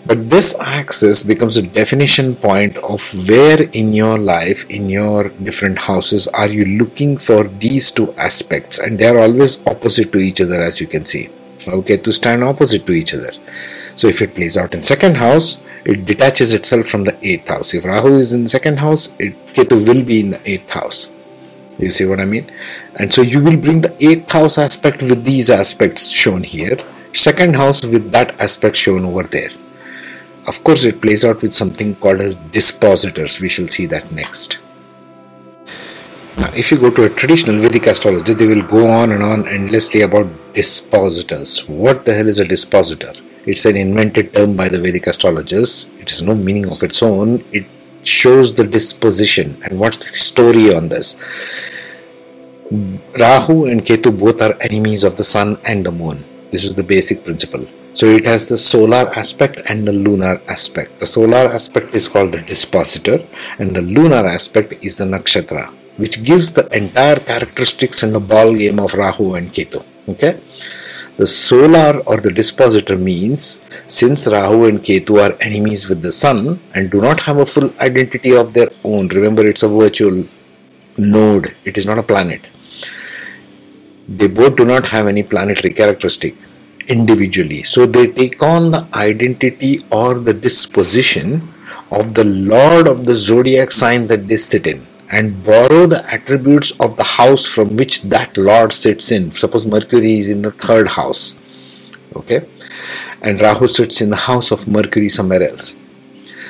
But 0.06 0.30
this 0.30 0.58
axis 0.58 1.22
becomes 1.22 1.56
a 1.56 1.62
definition 1.62 2.34
point 2.34 2.78
of 2.78 3.00
where 3.28 3.62
in 3.80 3.92
your 3.92 4.18
life 4.18 4.68
in 4.68 4.90
your 4.90 5.28
different 5.48 5.78
houses 5.78 6.26
are 6.28 6.48
you 6.48 6.64
looking 6.82 7.16
for 7.16 7.44
these 7.44 7.92
two 7.92 8.12
aspects? 8.14 8.78
And 8.78 8.98
they 8.98 9.06
are 9.06 9.18
always 9.18 9.62
opposite 9.66 10.12
to 10.12 10.18
each 10.18 10.40
other 10.40 10.60
as 10.60 10.80
you 10.80 10.88
can 10.88 11.04
see. 11.04 11.28
Okay 11.68 11.98
to 11.98 12.12
stand 12.12 12.42
opposite 12.42 12.86
to 12.86 12.92
each 12.92 13.14
other. 13.14 13.32
So 13.94 14.08
if 14.08 14.22
it 14.22 14.34
plays 14.34 14.56
out 14.56 14.74
in 14.74 14.82
second 14.82 15.16
house 15.16 15.60
it 15.84 16.06
detaches 16.06 16.52
itself 16.52 16.86
from 16.86 17.04
the 17.04 17.18
eighth 17.26 17.48
house. 17.48 17.74
If 17.74 17.84
Rahu 17.84 18.14
is 18.14 18.32
in 18.32 18.42
the 18.42 18.48
second 18.48 18.78
house, 18.78 19.12
it, 19.18 19.34
Ketu 19.54 19.86
will 19.86 20.04
be 20.04 20.20
in 20.20 20.30
the 20.30 20.50
eighth 20.50 20.70
house. 20.70 21.10
You 21.78 21.90
see 21.90 22.04
what 22.04 22.20
I 22.20 22.26
mean? 22.26 22.52
And 22.96 23.12
so 23.12 23.22
you 23.22 23.42
will 23.42 23.56
bring 23.56 23.80
the 23.80 23.96
eighth 24.04 24.30
house 24.30 24.58
aspect 24.58 25.02
with 25.02 25.24
these 25.24 25.48
aspects 25.48 26.10
shown 26.10 26.42
here, 26.42 26.76
second 27.14 27.56
house 27.56 27.82
with 27.82 28.12
that 28.12 28.38
aspect 28.40 28.76
shown 28.76 29.04
over 29.04 29.22
there. 29.22 29.48
Of 30.46 30.62
course, 30.64 30.84
it 30.84 31.00
plays 31.00 31.24
out 31.24 31.42
with 31.42 31.52
something 31.52 31.94
called 31.96 32.20
as 32.20 32.34
dispositors. 32.34 33.40
We 33.40 33.48
shall 33.48 33.68
see 33.68 33.86
that 33.86 34.10
next. 34.12 34.58
Now, 36.36 36.50
if 36.54 36.70
you 36.70 36.78
go 36.78 36.90
to 36.90 37.04
a 37.04 37.10
traditional 37.10 37.58
Vedic 37.60 37.86
astrology, 37.86 38.34
they 38.34 38.46
will 38.46 38.66
go 38.66 38.86
on 38.86 39.12
and 39.12 39.22
on 39.22 39.48
endlessly 39.48 40.02
about 40.02 40.28
dispositors. 40.54 41.68
What 41.68 42.04
the 42.04 42.14
hell 42.14 42.28
is 42.28 42.38
a 42.38 42.44
dispositor? 42.44 43.12
It's 43.50 43.64
an 43.64 43.76
invented 43.76 44.32
term 44.32 44.54
by 44.54 44.68
the 44.68 44.78
Vedic 44.78 45.08
astrologers. 45.08 45.90
It 45.98 46.08
has 46.10 46.22
no 46.22 46.36
meaning 46.36 46.70
of 46.70 46.84
its 46.84 47.02
own. 47.02 47.44
It 47.50 47.66
shows 48.04 48.54
the 48.54 48.62
disposition. 48.62 49.60
And 49.64 49.80
what's 49.80 49.96
the 49.96 50.06
story 50.06 50.72
on 50.72 50.88
this? 50.88 51.16
Rahu 53.18 53.66
and 53.66 53.82
Ketu 53.82 54.16
both 54.16 54.40
are 54.40 54.54
enemies 54.60 55.02
of 55.02 55.16
the 55.16 55.24
sun 55.24 55.58
and 55.64 55.84
the 55.84 55.90
moon. 55.90 56.24
This 56.52 56.62
is 56.62 56.76
the 56.76 56.84
basic 56.84 57.24
principle. 57.24 57.66
So 57.92 58.06
it 58.06 58.24
has 58.24 58.46
the 58.46 58.56
solar 58.56 59.10
aspect 59.18 59.58
and 59.68 59.86
the 59.88 59.94
lunar 59.94 60.40
aspect. 60.48 61.00
The 61.00 61.06
solar 61.06 61.50
aspect 61.58 61.96
is 61.96 62.06
called 62.06 62.30
the 62.30 62.42
dispositor, 62.42 63.26
and 63.58 63.74
the 63.74 63.82
lunar 63.82 64.24
aspect 64.30 64.84
is 64.84 64.98
the 64.98 65.06
nakshatra, 65.06 65.74
which 65.96 66.22
gives 66.22 66.52
the 66.52 66.68
entire 66.70 67.18
characteristics 67.18 68.04
and 68.04 68.14
the 68.14 68.20
ball 68.20 68.54
game 68.54 68.78
of 68.78 68.94
Rahu 68.94 69.34
and 69.34 69.52
Ketu. 69.52 69.84
Okay? 70.08 70.38
The 71.20 71.26
solar 71.26 72.00
or 72.06 72.16
the 72.16 72.32
dispositor 72.32 72.96
means 72.96 73.60
since 73.86 74.26
Rahu 74.26 74.64
and 74.64 74.78
Ketu 74.82 75.18
are 75.22 75.36
enemies 75.42 75.86
with 75.86 76.00
the 76.00 76.12
sun 76.12 76.60
and 76.72 76.90
do 76.90 77.02
not 77.02 77.20
have 77.20 77.36
a 77.36 77.44
full 77.44 77.74
identity 77.78 78.34
of 78.34 78.54
their 78.54 78.70
own, 78.84 79.08
remember 79.08 79.46
it's 79.46 79.62
a 79.62 79.68
virtual 79.68 80.24
node, 80.96 81.54
it 81.66 81.76
is 81.76 81.84
not 81.84 81.98
a 81.98 82.02
planet. 82.02 82.40
They 84.08 84.28
both 84.28 84.56
do 84.56 84.64
not 84.64 84.86
have 84.86 85.08
any 85.08 85.22
planetary 85.22 85.74
characteristic 85.74 86.36
individually. 86.88 87.64
So 87.64 87.84
they 87.84 88.06
take 88.06 88.42
on 88.42 88.70
the 88.70 88.88
identity 88.94 89.84
or 89.92 90.20
the 90.20 90.32
disposition 90.32 91.52
of 91.92 92.14
the 92.14 92.24
lord 92.24 92.88
of 92.88 93.04
the 93.04 93.14
zodiac 93.14 93.72
sign 93.72 94.06
that 94.06 94.26
they 94.26 94.38
sit 94.38 94.66
in 94.66 94.86
and 95.10 95.42
borrow 95.44 95.86
the 95.86 96.04
attributes 96.12 96.70
of 96.78 96.96
the 96.96 97.02
house 97.02 97.44
from 97.44 97.76
which 97.76 98.02
that 98.02 98.36
lord 98.36 98.72
sits 98.72 99.10
in. 99.10 99.32
Suppose 99.32 99.66
Mercury 99.66 100.18
is 100.18 100.28
in 100.28 100.42
the 100.42 100.52
third 100.52 100.88
house, 100.88 101.36
okay, 102.14 102.46
and 103.22 103.40
Rahu 103.40 103.66
sits 103.66 104.00
in 104.00 104.10
the 104.10 104.16
house 104.16 104.50
of 104.50 104.68
Mercury 104.68 105.08
somewhere 105.08 105.42
else. 105.42 105.76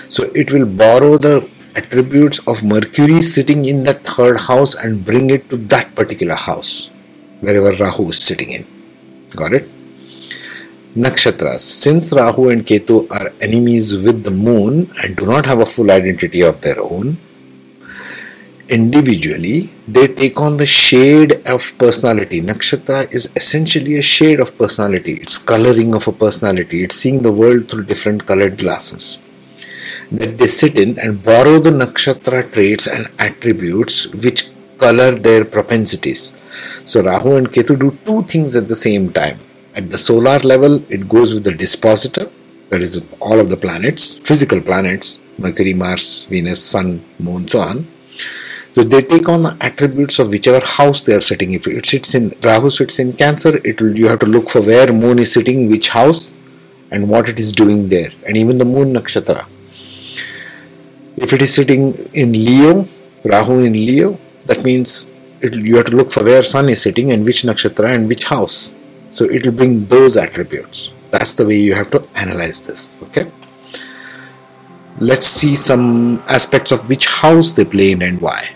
So 0.09 0.25
it 0.35 0.53
will 0.53 0.67
borrow 0.67 1.17
the 1.19 1.49
attributes 1.75 2.39
of 2.47 2.63
Mercury 2.65 3.23
sitting 3.23 3.65
in 3.65 3.85
that 3.85 4.05
third 4.05 4.39
house 4.39 4.75
and 4.75 5.05
bring 5.05 5.31
it 5.31 5.49
to 5.51 5.57
that 5.69 5.95
particular 5.95 6.35
house, 6.35 6.91
wherever 7.41 7.73
Rahu 7.77 8.11
is 8.11 8.19
sitting 8.19 8.51
in. 8.51 8.67
Got 9.35 9.55
it? 9.55 9.69
Nakshatras. 10.97 11.61
Since 11.61 12.13
Rahu 12.13 12.49
and 12.49 12.67
Ketu 12.67 13.09
are 13.13 13.33
enemies 13.41 14.05
with 14.05 14.25
the 14.25 14.33
moon 14.33 14.91
and 15.01 15.17
do 15.17 15.25
not 15.25 15.47
have 15.47 15.61
a 15.61 15.67
full 15.67 15.91
identity 15.91 16.43
of 16.43 16.61
their 16.61 16.83
own, 16.83 17.17
individually 18.71 19.71
they 19.89 20.07
take 20.07 20.41
on 20.41 20.57
the 20.57 20.67
shade 20.67 21.33
of 21.47 21.77
personality. 21.79 22.41
Nakshatra 22.41 23.13
is 23.13 23.31
essentially 23.37 23.97
a 23.97 24.03
shade 24.03 24.41
of 24.41 24.57
personality, 24.57 25.15
it's 25.15 25.39
coloring 25.39 25.95
of 25.95 26.07
a 26.07 26.13
personality, 26.13 26.85
it's 26.85 26.97
seeing 26.97 27.23
the 27.23 27.33
world 27.33 27.69
through 27.69 27.85
different 27.85 28.27
colored 28.27 28.59
glasses. 28.59 29.19
That 30.13 30.39
they 30.39 30.47
sit 30.47 30.79
in 30.79 30.99
and 30.99 31.23
borrow 31.23 31.59
the 31.59 31.71
nakshatra 31.71 32.53
traits 32.53 32.87
and 32.87 33.11
attributes 33.19 34.07
which 34.09 34.51
color 34.79 35.11
their 35.13 35.45
propensities. 35.45 36.35
So 36.85 37.03
Rahu 37.03 37.37
and 37.37 37.53
Ketu 37.53 37.79
do 37.79 37.99
two 38.07 38.23
things 38.23 38.57
at 38.57 38.69
the 38.69 38.77
same 38.77 39.13
time. 39.13 39.39
At 39.75 39.91
the 39.91 39.99
solar 39.99 40.39
level, 40.41 40.85
it 40.91 41.09
goes 41.09 41.33
with 41.35 41.45
the 41.45 41.53
dispositor, 41.53 42.31
that 42.71 42.83
is 42.83 43.03
all 43.21 43.41
of 43.41 43.51
the 43.51 43.57
planets, 43.57 44.19
physical 44.19 44.61
planets, 44.61 45.21
Mercury, 45.39 45.75
Mars, 45.75 46.27
Venus, 46.27 46.63
Sun, 46.63 47.05
Moon, 47.19 47.47
so 47.49 47.61
on 47.61 47.87
so 48.73 48.85
they 48.85 49.01
take 49.01 49.29
on 49.29 49.43
the 49.43 49.57
attributes 49.61 50.19
of 50.19 50.29
whichever 50.29 50.65
house 50.65 51.03
they 51.03 51.15
are 51.15 51.21
sitting. 51.21 51.53
If 51.53 51.67
it 51.67 51.87
sits 51.87 52.15
in 52.15 52.33
Rahu 52.43 52.71
sits 52.71 52.99
in 52.99 53.13
Cancer, 53.15 53.61
it 53.65 53.81
will 53.81 53.97
you 53.97 54.09
have 54.09 54.21
to 54.21 54.27
look 54.27 54.49
for 54.49 54.61
where 54.61 54.93
Moon 54.93 55.19
is 55.19 55.33
sitting, 55.33 55.69
which 55.69 55.89
house, 55.89 56.33
and 56.91 57.09
what 57.09 57.29
it 57.29 57.41
is 57.41 57.53
doing 57.53 57.89
there, 57.89 58.11
and 58.27 58.37
even 58.37 58.59
the 58.59 58.65
Moon 58.65 58.93
nakshatra. 58.93 59.47
If 61.17 61.33
it 61.33 61.43
is 61.43 61.53
sitting 61.53 61.95
in 62.15 62.33
Leo, 62.33 62.89
Rahu 63.25 63.61
in 63.61 63.73
Leo, 63.73 64.19
that 64.47 64.65
means 64.65 65.11
it, 65.41 65.57
you 65.57 65.77
have 65.77 65.87
to 65.87 65.97
look 65.97 66.13
for 66.13 66.25
where 66.25 66.43
Sun 66.43 66.69
is 66.69 66.81
sitting 66.81 67.11
and 67.13 67.25
which 67.25 67.43
nakshatra 67.43 67.95
and 67.95 68.09
which 68.09 68.25
house. 68.25 68.75
So 69.09 69.25
it 69.25 69.45
will 69.45 69.53
bring 69.53 69.87
those 69.87 70.17
attributes. 70.17 70.95
That's 71.11 71.35
the 71.35 71.47
way 71.47 71.57
you 71.57 71.75
have 71.75 71.91
to 71.91 72.07
analyze 72.15 72.67
this. 72.67 72.97
Okay. 73.03 73.31
Let's 74.99 75.27
see 75.27 75.57
some 75.57 76.23
aspects 76.29 76.73
of 76.73 76.89
which 76.89 77.07
house 77.07 77.53
they 77.53 77.65
play 77.65 77.93
in 77.93 78.03
and 78.03 78.21
why. 78.21 78.55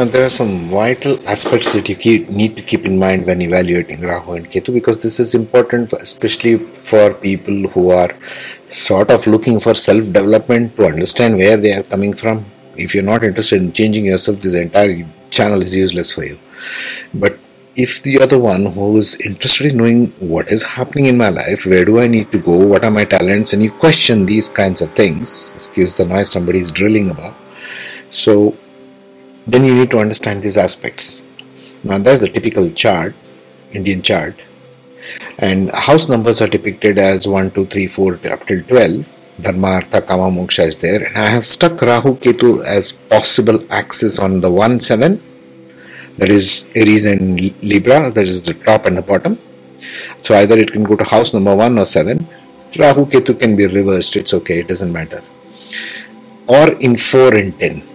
Now, 0.00 0.06
there 0.06 0.24
are 0.24 0.30
some 0.30 0.70
vital 0.70 1.18
aspects 1.28 1.74
that 1.74 1.86
you 1.90 1.94
keep, 1.94 2.30
need 2.30 2.56
to 2.56 2.62
keep 2.62 2.86
in 2.86 2.98
mind 2.98 3.26
when 3.26 3.42
evaluating 3.42 4.00
Rahu 4.00 4.32
and 4.32 4.50
Ketu 4.50 4.72
because 4.72 4.98
this 4.98 5.20
is 5.20 5.34
important, 5.34 5.90
for, 5.90 5.96
especially 5.96 6.56
for 6.72 7.12
people 7.12 7.68
who 7.68 7.90
are 7.90 8.08
sort 8.70 9.10
of 9.10 9.26
looking 9.26 9.60
for 9.60 9.74
self 9.74 10.06
development 10.06 10.74
to 10.76 10.86
understand 10.86 11.36
where 11.36 11.58
they 11.58 11.74
are 11.74 11.82
coming 11.82 12.14
from. 12.14 12.46
If 12.76 12.94
you're 12.94 13.04
not 13.04 13.24
interested 13.24 13.60
in 13.60 13.72
changing 13.72 14.06
yourself, 14.06 14.38
this 14.40 14.54
entire 14.54 15.06
channel 15.28 15.60
is 15.60 15.76
useless 15.76 16.12
for 16.14 16.24
you. 16.24 16.38
But 17.12 17.38
if 17.76 18.02
the 18.02 18.38
one 18.38 18.72
who 18.72 18.96
is 18.96 19.20
interested 19.20 19.66
in 19.66 19.76
knowing 19.76 20.06
what 20.18 20.50
is 20.50 20.62
happening 20.62 21.04
in 21.12 21.18
my 21.18 21.28
life, 21.28 21.66
where 21.66 21.84
do 21.84 22.00
I 22.00 22.08
need 22.08 22.32
to 22.32 22.38
go, 22.38 22.66
what 22.66 22.86
are 22.86 22.90
my 22.90 23.04
talents, 23.04 23.52
and 23.52 23.62
you 23.62 23.70
question 23.70 24.24
these 24.24 24.48
kinds 24.48 24.80
of 24.80 24.92
things, 24.92 25.52
excuse 25.52 25.98
the 25.98 26.06
noise 26.06 26.32
somebody 26.32 26.60
is 26.60 26.72
drilling 26.72 27.10
about. 27.10 27.36
So, 28.08 28.56
then 29.52 29.64
you 29.64 29.74
need 29.74 29.90
to 29.90 29.98
understand 29.98 30.42
these 30.42 30.56
aspects. 30.56 31.22
Now, 31.82 31.98
that's 31.98 32.20
the 32.20 32.28
typical 32.28 32.70
chart, 32.70 33.14
Indian 33.72 34.02
chart, 34.02 34.34
and 35.38 35.70
house 35.74 36.08
numbers 36.08 36.42
are 36.42 36.48
depicted 36.48 36.98
as 36.98 37.26
1, 37.26 37.52
2, 37.52 37.66
3, 37.66 37.86
4 37.86 38.20
up 38.30 38.46
till 38.46 38.62
12. 38.62 39.08
Dharma, 39.40 39.68
Artha, 39.68 40.02
Kama, 40.02 40.24
Moksha 40.24 40.66
is 40.66 40.80
there, 40.82 41.02
and 41.06 41.16
I 41.16 41.28
have 41.28 41.46
stuck 41.46 41.80
Rahu 41.80 42.16
Ketu 42.16 42.62
as 42.62 42.92
possible 42.92 43.58
axis 43.70 44.18
on 44.18 44.42
the 44.42 44.50
1, 44.50 44.80
7, 44.80 45.22
that 46.18 46.28
is 46.28 46.68
Aries 46.76 47.06
and 47.06 47.40
Libra, 47.62 48.10
that 48.10 48.24
is 48.24 48.42
the 48.42 48.52
top 48.52 48.84
and 48.84 48.98
the 48.98 49.02
bottom. 49.02 49.38
So 50.22 50.34
either 50.34 50.58
it 50.58 50.72
can 50.72 50.84
go 50.84 50.94
to 50.94 51.04
house 51.04 51.32
number 51.32 51.56
1 51.56 51.78
or 51.78 51.86
7. 51.86 52.28
Rahu 52.78 53.06
Ketu 53.06 53.38
can 53.40 53.56
be 53.56 53.66
reversed, 53.66 54.16
it's 54.16 54.34
okay, 54.34 54.60
it 54.60 54.68
doesn't 54.68 54.92
matter. 54.92 55.22
Or 56.46 56.72
in 56.72 56.98
4 56.98 57.34
and 57.34 57.58
10 57.58 57.89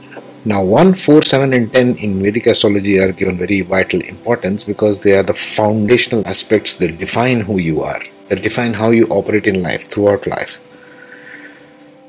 now, 0.47 0.63
1, 0.63 0.93
4, 0.93 1.23
7, 1.23 1.53
and 1.53 1.73
10 1.73 1.97
in 1.97 2.21
Vedic 2.21 2.45
astrology 2.45 2.99
are 2.99 3.11
given 3.11 3.39
very 3.39 3.61
vital 3.61 3.99
importance 4.01 4.63
because 4.63 5.01
they 5.01 5.17
are 5.17 5.23
the 5.23 5.33
foundational 5.33 6.21
aspects 6.27 6.75
that 6.75 6.99
define 6.99 7.41
who 7.41 7.57
you 7.57 7.81
are, 7.81 8.03
that 8.27 8.43
define 8.43 8.73
how 8.73 8.91
you 8.91 9.07
operate 9.07 9.47
in 9.47 9.63
life, 9.63 9.87
throughout 9.87 10.27
life. 10.27 10.61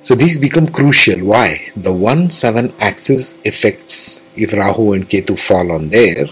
So, 0.02 0.14
these 0.14 0.38
become 0.38 0.68
crucial. 0.68 1.26
Why? 1.26 1.72
The 1.76 1.94
1 1.94 2.28
7 2.28 2.74
axis 2.78 3.38
affects, 3.46 4.22
if 4.34 4.52
Rahu 4.52 4.92
and 4.92 5.08
Ketu 5.08 5.38
fall 5.38 5.72
on 5.72 5.88
there, 5.88 6.26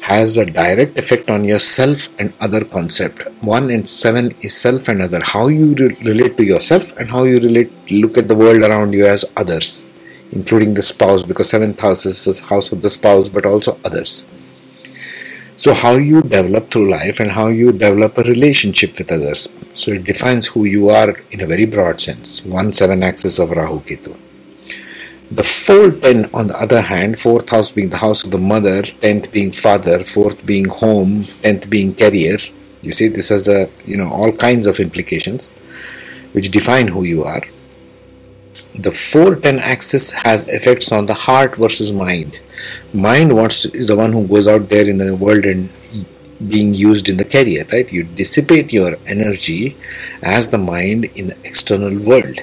has 0.00 0.38
a 0.38 0.46
direct 0.46 0.98
effect 0.98 1.28
on 1.28 1.44
your 1.44 1.58
self 1.58 2.08
and 2.18 2.32
other 2.40 2.64
concept. 2.64 3.20
1 3.42 3.70
and 3.70 3.86
7 3.86 4.32
is 4.40 4.56
self 4.56 4.88
and 4.88 5.02
other. 5.02 5.20
How 5.22 5.48
you 5.48 5.74
re- 5.74 5.96
relate 6.06 6.38
to 6.38 6.44
yourself 6.44 6.96
and 6.96 7.10
how 7.10 7.24
you 7.24 7.38
relate, 7.38 7.70
look 7.90 8.16
at 8.16 8.28
the 8.28 8.34
world 8.34 8.62
around 8.62 8.94
you 8.94 9.04
as 9.04 9.26
others 9.36 9.90
including 10.34 10.74
the 10.74 10.82
spouse, 10.82 11.22
because 11.22 11.50
seventh 11.50 11.80
house 11.80 12.06
is 12.06 12.24
the 12.24 12.46
house 12.46 12.72
of 12.72 12.82
the 12.82 12.90
spouse, 12.90 13.28
but 13.28 13.46
also 13.46 13.78
others. 13.84 14.28
So, 15.56 15.72
how 15.72 15.92
you 15.92 16.20
develop 16.20 16.70
through 16.70 16.90
life 16.90 17.20
and 17.20 17.30
how 17.30 17.46
you 17.46 17.70
develop 17.72 18.18
a 18.18 18.22
relationship 18.24 18.98
with 18.98 19.12
others. 19.12 19.54
So, 19.72 19.92
it 19.92 20.04
defines 20.04 20.48
who 20.48 20.64
you 20.64 20.88
are 20.88 21.16
in 21.30 21.40
a 21.40 21.46
very 21.46 21.64
broad 21.64 22.00
sense. 22.00 22.44
1 22.44 22.72
7 22.72 23.02
axis 23.02 23.38
of 23.38 23.50
Rahu 23.50 23.80
Ketu. 23.80 24.16
The 25.30 25.44
4 25.44 25.92
10, 25.92 26.30
on 26.34 26.48
the 26.48 26.56
other 26.60 26.80
hand, 26.80 27.20
fourth 27.20 27.48
house 27.48 27.70
being 27.70 27.88
the 27.88 27.98
house 27.98 28.24
of 28.24 28.30
the 28.32 28.38
mother, 28.38 28.82
10th 28.82 29.32
being 29.32 29.52
father, 29.52 30.00
fourth 30.00 30.44
being 30.44 30.66
home, 30.66 31.24
10th 31.42 31.70
being 31.70 31.94
career. 31.94 32.36
You 32.82 32.92
see, 32.92 33.08
this 33.08 33.30
has 33.30 33.48
a, 33.48 33.70
you 33.86 33.96
know, 33.96 34.10
all 34.10 34.32
kinds 34.32 34.66
of 34.66 34.80
implications 34.80 35.52
which 36.32 36.50
define 36.50 36.88
who 36.88 37.04
you 37.04 37.22
are 37.22 37.42
the 38.74 38.90
410 38.90 39.58
axis 39.60 40.10
has 40.10 40.48
effects 40.48 40.90
on 40.90 41.06
the 41.06 41.14
heart 41.14 41.56
versus 41.56 41.92
mind 41.92 42.40
mind 42.92 43.34
wants 43.34 43.64
is 43.66 43.88
the 43.88 43.96
one 43.96 44.12
who 44.12 44.26
goes 44.26 44.46
out 44.46 44.68
there 44.68 44.88
in 44.88 44.98
the 44.98 45.14
world 45.16 45.44
and 45.44 45.72
being 46.48 46.74
used 46.74 47.08
in 47.08 47.16
the 47.16 47.24
career, 47.24 47.64
right? 47.72 47.90
You 47.92 48.04
dissipate 48.04 48.72
your 48.72 48.96
energy 49.06 49.76
as 50.22 50.50
the 50.50 50.58
mind 50.58 51.06
in 51.16 51.28
the 51.28 51.36
external 51.44 51.98
world. 52.06 52.40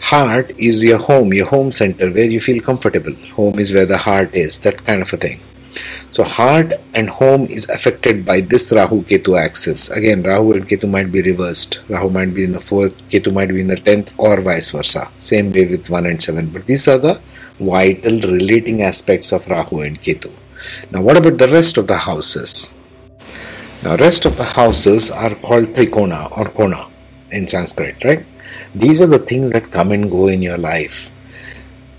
Heart 0.00 0.52
is 0.58 0.82
your 0.82 0.98
home, 0.98 1.32
your 1.32 1.48
home 1.48 1.72
center 1.72 2.10
where 2.10 2.30
you 2.30 2.40
feel 2.40 2.60
comfortable. 2.62 3.14
Home 3.36 3.58
is 3.58 3.72
where 3.72 3.86
the 3.86 3.98
heart 3.98 4.34
is, 4.34 4.58
that 4.60 4.84
kind 4.84 5.02
of 5.02 5.12
a 5.12 5.16
thing. 5.16 5.40
So 6.10 6.24
heart 6.24 6.74
and 6.94 7.08
home 7.08 7.46
is 7.46 7.68
affected 7.70 8.24
by 8.24 8.40
this 8.40 8.70
Rahu 8.72 9.02
Ketu 9.02 9.38
axis. 9.38 9.90
Again, 9.90 10.22
Rahu 10.22 10.52
and 10.52 10.68
Ketu 10.68 10.88
might 10.88 11.10
be 11.10 11.22
reversed. 11.22 11.82
Rahu 11.88 12.10
might 12.10 12.34
be 12.34 12.44
in 12.44 12.52
the 12.52 12.60
fourth, 12.60 12.96
Ketu 13.08 13.32
might 13.32 13.48
be 13.48 13.60
in 13.60 13.68
the 13.68 13.76
tenth, 13.76 14.12
or 14.18 14.40
vice 14.40 14.70
versa. 14.70 15.10
Same 15.18 15.52
way 15.52 15.66
with 15.66 15.90
one 15.90 16.06
and 16.06 16.22
seven. 16.22 16.50
But 16.50 16.66
these 16.66 16.86
are 16.88 16.98
the 16.98 17.20
vital 17.58 18.20
relating 18.20 18.82
aspects 18.82 19.32
of 19.32 19.48
Rahu 19.48 19.80
and 19.80 20.00
Ketu. 20.00 20.32
Now, 20.90 21.02
what 21.02 21.16
about 21.16 21.38
the 21.38 21.48
rest 21.48 21.76
of 21.76 21.86
the 21.86 21.96
houses? 21.96 22.72
Now, 23.82 23.96
rest 23.96 24.24
of 24.24 24.36
the 24.36 24.44
houses 24.44 25.10
are 25.10 25.34
called 25.34 25.66
Trikona 25.74 26.36
or 26.38 26.46
Kona 26.46 26.88
in 27.30 27.46
Sanskrit, 27.46 28.02
right? 28.04 28.24
These 28.74 29.02
are 29.02 29.06
the 29.06 29.18
things 29.18 29.50
that 29.50 29.70
come 29.70 29.92
and 29.92 30.10
go 30.10 30.28
in 30.28 30.40
your 30.40 30.56
life. 30.58 31.12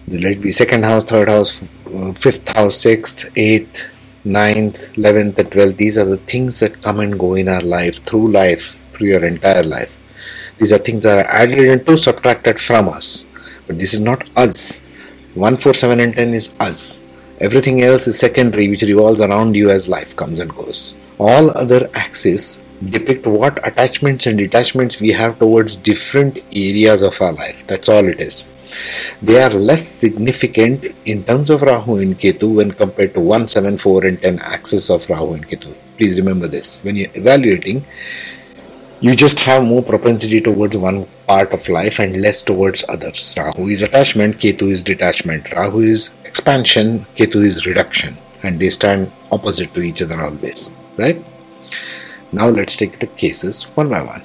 Let 0.08 0.24
it 0.24 0.42
be 0.42 0.52
second 0.52 0.86
house, 0.86 1.04
third 1.04 1.30
house, 1.30 1.70
fifth 2.14 2.48
house, 2.56 2.78
sixth, 2.78 3.30
eighth, 3.36 3.96
ninth, 4.24 4.98
eleventh, 4.98 5.40
and 5.40 5.52
twelfth. 5.52 5.78
These 5.78 5.98
are 5.98 6.06
the 6.06 6.18
things 6.18 6.60
that 6.60 6.82
come 6.82 7.00
and 7.00 7.20
go 7.20 7.36
in 7.36 7.48
our 7.48 7.62
life 7.62 8.04
through 8.04 8.32
life, 8.32 8.80
through 8.94 9.10
your 9.10 9.24
entire 9.26 9.64
life. 9.64 10.02
These 10.58 10.72
are 10.72 10.78
things 10.78 11.04
that 11.04 11.26
are 11.26 11.32
added 11.32 11.60
into, 11.60 11.98
subtracted 11.98 12.60
from 12.60 12.90
us. 12.90 13.28
But 13.68 13.80
this 13.80 13.94
is 13.94 14.00
not 14.00 14.30
us. 14.38 14.80
1, 15.34 15.58
4, 15.58 15.74
7, 15.74 16.00
and 16.00 16.16
10 16.16 16.34
is 16.34 16.54
us. 16.60 17.04
Everything 17.42 17.82
else 17.82 18.08
is 18.08 18.18
secondary, 18.18 18.70
which 18.70 18.84
revolves 18.84 19.20
around 19.20 19.56
you 19.56 19.70
as 19.70 19.90
life 19.90 20.16
comes 20.16 20.40
and 20.40 20.56
goes. 20.56 20.96
All 21.18 21.50
other 21.52 21.90
axes 21.94 22.64
depict 22.90 23.28
what 23.28 23.66
attachments 23.68 24.28
and 24.28 24.38
detachments 24.38 25.02
we 25.02 25.10
have 25.12 25.40
towards 25.40 25.76
different 25.76 26.40
areas 26.56 27.02
of 27.02 27.22
our 27.22 27.34
life. 27.34 27.68
That's 27.68 27.90
all 27.90 28.06
it 28.06 28.22
is. 28.22 28.46
They 29.22 29.42
are 29.42 29.50
less 29.50 29.86
significant 29.86 30.86
in 31.06 31.24
terms 31.24 31.50
of 31.50 31.62
Rahu 31.62 31.98
and 31.98 32.18
Ketu 32.20 32.56
when 32.56 32.72
compared 32.72 33.14
to 33.16 33.22
1, 33.22 33.48
7, 33.48 33.78
4, 33.78 34.06
and 34.06 34.22
10 34.22 34.40
axis 34.40 34.90
of 34.90 35.10
Rahu 35.10 35.34
and 35.34 35.48
Ketu. 35.48 35.76
Please 35.98 36.20
remember 36.20 36.48
this. 36.48 36.84
When 36.84 36.96
you're 36.96 37.12
evaluating, 37.14 37.86
you 39.02 39.16
just 39.16 39.40
have 39.42 39.64
more 39.64 39.84
propensity 39.84 40.42
towards 40.42 40.76
one 40.76 41.08
part 41.28 41.54
of 41.54 41.68
life 41.70 42.00
and 42.00 42.22
less 42.22 42.44
towards 42.44 42.84
others. 42.90 43.34
Rahu 43.38 43.68
is 43.68 43.82
attachment, 43.82 44.38
Ketu 44.38 44.72
is 44.72 44.84
detachment. 44.84 45.52
Rahu 45.52 45.80
is 45.80 46.14
expansion, 46.26 47.06
Ketu 47.16 47.44
is 47.44 47.66
reduction. 47.66 48.18
And 48.44 48.60
they 48.60 48.70
stand 48.70 49.12
opposite 49.32 49.74
to 49.74 49.82
each 49.82 50.02
other 50.02 50.20
always. 50.22 50.72
Right? 50.98 51.24
Now 52.32 52.48
let's 52.48 52.76
take 52.76 53.00
the 53.00 53.08
cases 53.08 53.64
one 53.76 53.90
by 53.90 54.02
one. 54.02 54.24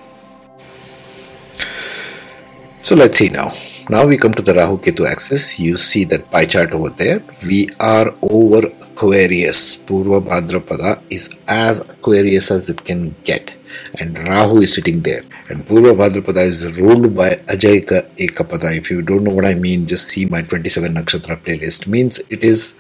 So 2.83 2.95
let's 2.97 3.19
see 3.19 3.29
now. 3.29 3.55
Now 3.91 4.07
we 4.07 4.17
come 4.19 4.33
to 4.35 4.43
the 4.43 4.55
Rahu 4.55 4.79
Ketu 4.79 5.05
axis. 5.05 5.59
You 5.59 5.77
see 5.77 6.05
that 6.05 6.31
pie 6.31 6.47
chart 6.47 6.71
over 6.73 6.91
there. 6.91 7.25
We 7.45 7.71
are 7.81 8.15
over 8.23 8.69
Aquarius. 8.87 9.83
Purva 9.83 10.21
Bhadrapada 10.25 11.03
is 11.11 11.37
as 11.49 11.81
Aquarius 11.81 12.53
as 12.53 12.71
it 12.71 12.85
can 12.85 13.17
get 13.25 13.53
and 14.01 14.19
Rahu 14.19 14.59
is 14.59 14.75
sitting 14.75 15.01
there. 15.03 15.23
And 15.49 15.65
Purva 15.67 15.95
Bhadrapada 15.97 16.47
is 16.47 16.79
ruled 16.79 17.15
by 17.15 17.31
Ajayika 17.49 18.09
Ekapada. 18.17 18.77
If 18.77 18.91
you 18.91 19.03
don't 19.03 19.25
know 19.25 19.35
what 19.35 19.47
I 19.47 19.55
mean, 19.55 19.87
just 19.87 20.09
see 20.09 20.27
my 20.27 20.43
27 20.43 20.95
Nakshatra 20.95 21.43
playlist. 21.43 21.87
Means 21.87 22.21
it 22.31 22.45
is 22.45 22.79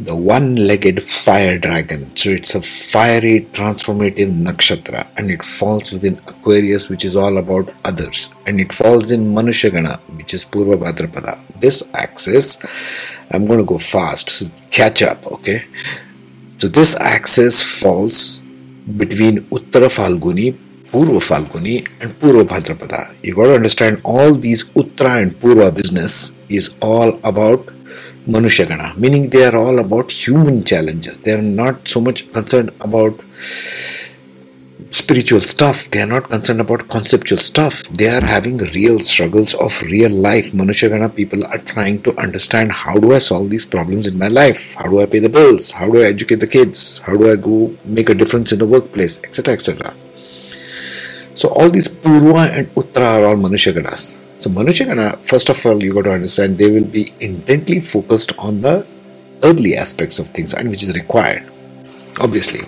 the 0.00 0.14
one-legged 0.16 1.02
fire 1.02 1.58
dragon. 1.58 2.14
So 2.16 2.30
it's 2.30 2.54
a 2.54 2.60
fiery, 2.60 3.48
transformative 3.52 4.30
nakshatra, 4.30 5.06
and 5.16 5.30
it 5.30 5.44
falls 5.44 5.92
within 5.92 6.18
Aquarius, 6.26 6.88
which 6.88 7.04
is 7.04 7.14
all 7.14 7.38
about 7.38 7.72
others, 7.84 8.28
and 8.46 8.60
it 8.60 8.72
falls 8.72 9.10
in 9.10 9.32
Manushagana, 9.32 10.00
which 10.16 10.34
is 10.34 10.44
Purva 10.44 10.76
Bhadrapada. 10.76 11.38
This 11.60 11.88
axis, 11.94 12.62
I'm 13.30 13.46
going 13.46 13.60
to 13.60 13.64
go 13.64 13.78
fast, 13.78 14.28
so 14.30 14.50
catch 14.70 15.02
up, 15.02 15.26
okay? 15.26 15.64
So 16.58 16.68
this 16.68 16.96
axis 16.96 17.62
falls 17.62 18.42
between 18.86 19.40
Uttara 19.50 19.88
Phalguni, 19.88 20.56
Purva 20.90 21.20
Phalguni, 21.20 21.86
and 22.00 22.18
Purva 22.20 22.44
Bhadrapada. 22.44 23.14
You 23.22 23.34
got 23.34 23.46
to 23.46 23.54
understand 23.54 24.00
all 24.04 24.34
these 24.34 24.64
Uttara 24.70 25.22
and 25.22 25.32
Purva 25.40 25.74
business 25.74 26.38
is 26.48 26.74
all 26.80 27.18
about 27.24 27.66
Manushagana, 28.26 28.96
meaning 28.96 29.28
they 29.30 29.44
are 29.44 29.56
all 29.56 29.78
about 29.78 30.10
human 30.10 30.64
challenges. 30.64 31.20
They 31.20 31.32
are 31.32 31.42
not 31.42 31.86
so 31.88 32.00
much 32.00 32.32
concerned 32.32 32.70
about 32.80 33.20
spiritual 34.94 35.40
stuff. 35.40 35.90
They 35.90 36.00
are 36.00 36.06
not 36.06 36.30
concerned 36.30 36.60
about 36.60 36.88
conceptual 36.88 37.38
stuff. 37.38 37.82
They 37.88 38.08
are 38.08 38.20
having 38.20 38.58
real 38.58 39.00
struggles 39.00 39.54
of 39.54 39.82
real 39.82 40.10
life. 40.10 40.52
Manushagana 40.52 41.14
people 41.14 41.44
are 41.44 41.58
trying 41.58 42.00
to 42.02 42.16
understand 42.16 42.70
how 42.70 42.98
do 42.98 43.12
I 43.12 43.18
solve 43.18 43.50
these 43.50 43.64
problems 43.64 44.06
in 44.06 44.16
my 44.16 44.28
life? 44.28 44.74
How 44.74 44.88
do 44.88 45.00
I 45.00 45.06
pay 45.06 45.18
the 45.18 45.28
bills? 45.28 45.72
How 45.72 45.90
do 45.90 46.00
I 46.00 46.06
educate 46.06 46.36
the 46.36 46.46
kids? 46.46 46.98
How 46.98 47.16
do 47.16 47.30
I 47.30 47.34
go 47.34 47.74
make 47.84 48.08
a 48.08 48.14
difference 48.14 48.52
in 48.52 48.60
the 48.60 48.66
workplace? 48.66 49.22
Etc. 49.24 49.52
etc. 49.52 49.94
So 51.34 51.48
all 51.48 51.68
these 51.68 51.88
Purva 51.88 52.56
and 52.56 52.72
Uttara 52.76 53.20
are 53.20 53.24
all 53.24 53.36
Manushaganas. 53.36 54.20
So 54.38 54.48
Manushagana, 54.50 55.18
first 55.26 55.48
of 55.48 55.66
all, 55.66 55.82
you 55.82 55.92
got 55.92 56.02
to 56.02 56.12
understand 56.12 56.58
they 56.58 56.70
will 56.70 56.84
be 56.86 57.12
intently 57.18 57.80
focused 57.80 58.38
on 58.38 58.60
the 58.60 58.86
earthly 59.42 59.74
aspects 59.76 60.20
of 60.20 60.28
things 60.28 60.54
and 60.54 60.70
which 60.70 60.84
is 60.84 60.94
required. 60.94 61.50
Obviously, 62.20 62.60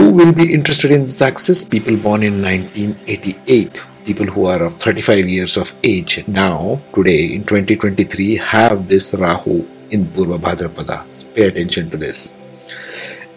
who 0.00 0.12
will 0.12 0.32
be 0.32 0.54
interested 0.54 0.90
in 0.90 1.02
this 1.02 1.20
axis? 1.20 1.62
People 1.62 1.94
born 1.94 2.22
in 2.22 2.40
1988. 2.40 3.82
People 4.06 4.24
who 4.24 4.46
are 4.46 4.62
of 4.62 4.76
35 4.76 5.28
years 5.28 5.58
of 5.58 5.74
age 5.84 6.26
now, 6.26 6.80
today 6.94 7.26
in 7.34 7.44
2023, 7.44 8.36
have 8.36 8.88
this 8.88 9.12
Rahu 9.12 9.66
in 9.90 10.06
Purva 10.06 10.38
Bhadrapada. 10.38 11.04
Pay 11.34 11.48
attention 11.48 11.90
to 11.90 11.98
this. 11.98 12.32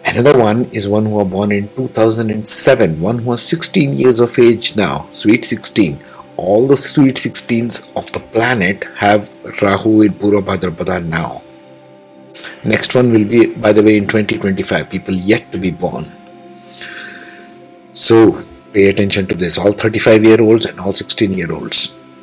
Another 0.06 0.38
one 0.38 0.64
is 0.72 0.88
one 0.88 1.04
who 1.04 1.18
are 1.18 1.26
born 1.26 1.52
in 1.52 1.68
2007, 1.76 2.98
one 2.98 3.18
who 3.18 3.32
are 3.32 3.38
16 3.38 3.92
years 3.98 4.18
of 4.18 4.38
age 4.38 4.74
now, 4.74 5.06
sweet 5.12 5.44
16. 5.44 6.02
All 6.38 6.66
the 6.66 6.78
sweet 6.78 7.16
16s 7.16 7.94
of 7.94 8.10
the 8.12 8.20
planet 8.20 8.84
have 8.96 9.30
Rahu 9.60 10.00
in 10.00 10.14
Purva 10.14 10.40
Bhadrapada 10.40 11.04
now. 11.04 11.42
Next 12.64 12.94
one 12.94 13.12
will 13.12 13.26
be, 13.26 13.48
by 13.48 13.72
the 13.72 13.82
way, 13.82 13.98
in 13.98 14.08
2025, 14.08 14.88
people 14.88 15.12
yet 15.12 15.52
to 15.52 15.58
be 15.58 15.70
born. 15.70 16.23
So 17.94 18.44
pay 18.72 18.88
attention 18.88 19.28
to 19.28 19.36
this 19.36 19.56
all 19.56 19.70
35 19.70 20.24
year 20.24 20.42
olds 20.42 20.66
and 20.66 20.80
all 20.80 20.92
16 20.92 21.32
year 21.32 21.52
olds. 21.52 21.94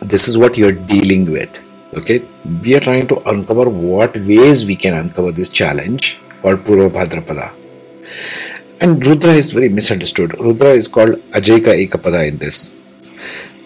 this 0.00 0.28
is 0.28 0.38
what 0.38 0.56
you're 0.56 0.72
dealing 0.72 1.30
with. 1.30 1.60
Okay, 1.94 2.24
we 2.62 2.76
are 2.76 2.80
trying 2.80 3.08
to 3.08 3.18
uncover 3.28 3.68
what 3.68 4.16
ways 4.18 4.64
we 4.64 4.76
can 4.76 4.94
uncover 4.94 5.32
this 5.32 5.48
challenge 5.48 6.20
called 6.40 6.60
Purva 6.60 6.88
Bhadrapada. 6.90 7.52
And 8.80 9.04
Rudra 9.04 9.32
is 9.32 9.50
very 9.50 9.68
misunderstood. 9.68 10.38
Rudra 10.40 10.70
is 10.70 10.86
called 10.86 11.16
Ajayika 11.32 11.74
Ekapada 11.84 12.28
in 12.28 12.38
this. 12.38 12.72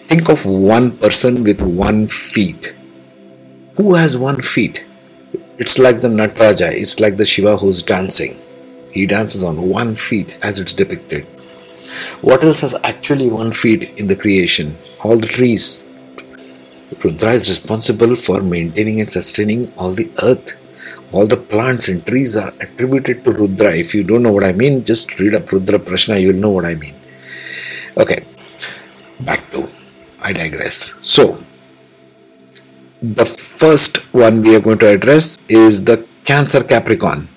Think 0.07 0.29
of 0.29 0.45
one 0.45 0.97
person 0.97 1.43
with 1.43 1.61
one 1.61 2.07
feet. 2.07 2.73
Who 3.75 3.93
has 3.93 4.17
one 4.17 4.41
feet? 4.41 4.83
It's 5.59 5.77
like 5.77 6.01
the 6.01 6.07
Nataraja, 6.07 6.71
it's 6.71 6.99
like 6.99 7.17
the 7.17 7.25
Shiva 7.25 7.57
who's 7.57 7.83
dancing. 7.83 8.41
He 8.97 9.05
dances 9.05 9.43
on 9.43 9.69
one 9.69 9.95
feet 9.95 10.39
as 10.41 10.59
it's 10.59 10.73
depicted. 10.73 11.23
What 12.21 12.43
else 12.43 12.61
has 12.61 12.73
actually 12.83 13.29
one 13.29 13.53
feet 13.53 13.83
in 13.99 14.07
the 14.07 14.15
creation? 14.15 14.75
All 15.03 15.17
the 15.17 15.27
trees. 15.27 15.83
Rudra 17.03 17.33
is 17.33 17.47
responsible 17.47 18.15
for 18.15 18.41
maintaining 18.41 18.99
and 18.99 19.11
sustaining 19.11 19.71
all 19.77 19.91
the 19.91 20.09
earth. 20.23 20.57
All 21.11 21.27
the 21.27 21.37
plants 21.37 21.89
and 21.89 22.03
trees 22.07 22.35
are 22.35 22.51
attributed 22.59 23.23
to 23.25 23.33
Rudra. 23.33 23.75
If 23.75 23.93
you 23.93 24.03
don't 24.03 24.23
know 24.23 24.31
what 24.31 24.43
I 24.43 24.51
mean, 24.51 24.83
just 24.83 25.19
read 25.19 25.35
up 25.35 25.51
Rudra 25.51 25.77
Prashna, 25.77 26.19
you'll 26.19 26.41
know 26.47 26.49
what 26.49 26.65
I 26.65 26.73
mean. 26.73 26.95
Okay, 27.97 28.25
back 29.19 29.47
to, 29.51 29.69
I 30.19 30.33
digress. 30.33 30.95
So, 31.01 31.37
the 32.99 33.27
first 33.27 33.97
one 34.11 34.41
we 34.41 34.55
are 34.55 34.59
going 34.59 34.79
to 34.79 34.87
address 34.87 35.37
is 35.47 35.83
the 35.83 36.03
Cancer 36.25 36.63
Capricorn 36.63 37.29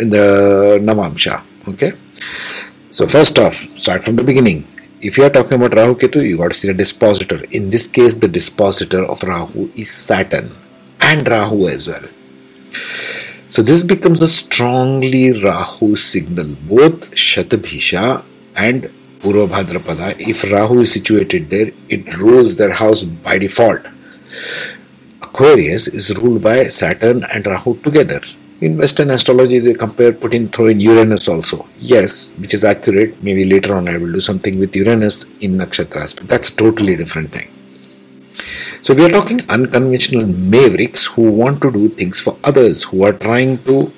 in 0.00 0.10
the 0.10 0.78
Navamsha. 0.82 1.42
Okay. 1.68 1.92
So 2.90 3.06
first 3.06 3.38
off, 3.38 3.54
start 3.54 4.04
from 4.04 4.16
the 4.16 4.24
beginning. 4.24 4.66
If 5.00 5.16
you 5.16 5.24
are 5.24 5.30
talking 5.30 5.54
about 5.54 5.74
Rahu 5.74 5.94
Ketu, 5.94 6.28
you 6.28 6.36
got 6.36 6.50
to 6.50 6.54
see 6.56 6.68
the 6.68 6.74
dispositor. 6.74 7.42
In 7.50 7.70
this 7.70 7.86
case, 7.86 8.16
the 8.16 8.28
dispositor 8.28 9.04
of 9.04 9.22
Rahu 9.22 9.70
is 9.76 9.90
Saturn 9.90 10.50
and 11.00 11.28
Rahu 11.28 11.68
as 11.68 11.88
well. 11.88 12.04
So 13.48 13.62
this 13.62 13.82
becomes 13.82 14.22
a 14.22 14.28
strongly 14.28 15.40
Rahu 15.40 15.96
signal. 15.96 16.54
Both 16.68 17.12
Shatabhisha 17.12 18.24
and 18.56 18.90
Purva 19.20 20.16
if 20.18 20.50
Rahu 20.50 20.80
is 20.80 20.92
situated 20.92 21.50
there, 21.50 21.72
it 21.88 22.16
rules 22.16 22.56
that 22.56 22.72
house 22.72 23.04
by 23.04 23.38
default. 23.38 23.86
Aquarius 25.22 25.88
is 25.88 26.16
ruled 26.16 26.42
by 26.42 26.64
Saturn 26.64 27.24
and 27.24 27.46
Rahu 27.46 27.78
together 27.80 28.20
in 28.60 28.76
Western 28.76 29.10
astrology, 29.10 29.58
they 29.58 29.74
compare, 29.74 30.12
put 30.12 30.34
in, 30.34 30.48
throw 30.48 30.66
in 30.66 30.80
Uranus 30.80 31.28
also. 31.28 31.66
Yes, 31.78 32.34
which 32.34 32.52
is 32.52 32.64
accurate. 32.64 33.22
Maybe 33.22 33.44
later 33.44 33.74
on 33.74 33.88
I 33.88 33.96
will 33.96 34.12
do 34.12 34.20
something 34.20 34.58
with 34.58 34.76
Uranus 34.76 35.24
in 35.40 35.56
nakshatras, 35.56 36.16
but 36.16 36.28
that's 36.28 36.50
a 36.50 36.56
totally 36.56 36.96
different 36.96 37.32
thing. 37.32 37.50
So 38.82 38.94
we 38.94 39.04
are 39.04 39.10
talking 39.10 39.42
unconventional 39.48 40.26
mavericks 40.26 41.06
who 41.06 41.30
want 41.30 41.60
to 41.62 41.70
do 41.70 41.88
things 41.88 42.20
for 42.20 42.38
others, 42.44 42.84
who 42.84 43.04
are 43.04 43.12
trying 43.12 43.62
to 43.64 43.92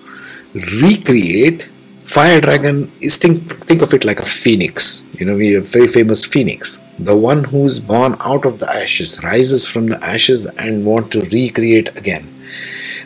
recreate 0.55 1.69
fire 2.05 2.41
dragon 2.41 2.93
is 3.01 3.17
think 3.17 3.65
think 3.67 3.81
of 3.81 3.95
it 3.95 4.05
like 4.05 4.19
a 4.19 4.25
phoenix 4.25 5.05
you 5.19 5.25
know 5.25 5.37
we 5.37 5.53
have 5.53 5.71
very 5.71 5.87
famous 5.87 6.25
phoenix 6.25 6.81
the 6.99 7.17
one 7.17 7.45
who 7.45 7.65
is 7.65 7.79
born 7.81 8.17
out 8.21 8.45
of 8.45 8.59
the 8.59 8.69
ashes 8.69 9.23
rises 9.23 9.67
from 9.67 9.87
the 9.87 10.05
ashes 10.05 10.45
and 10.59 10.85
want 10.85 11.11
to 11.11 11.23
recreate 11.31 11.97
again 11.97 12.32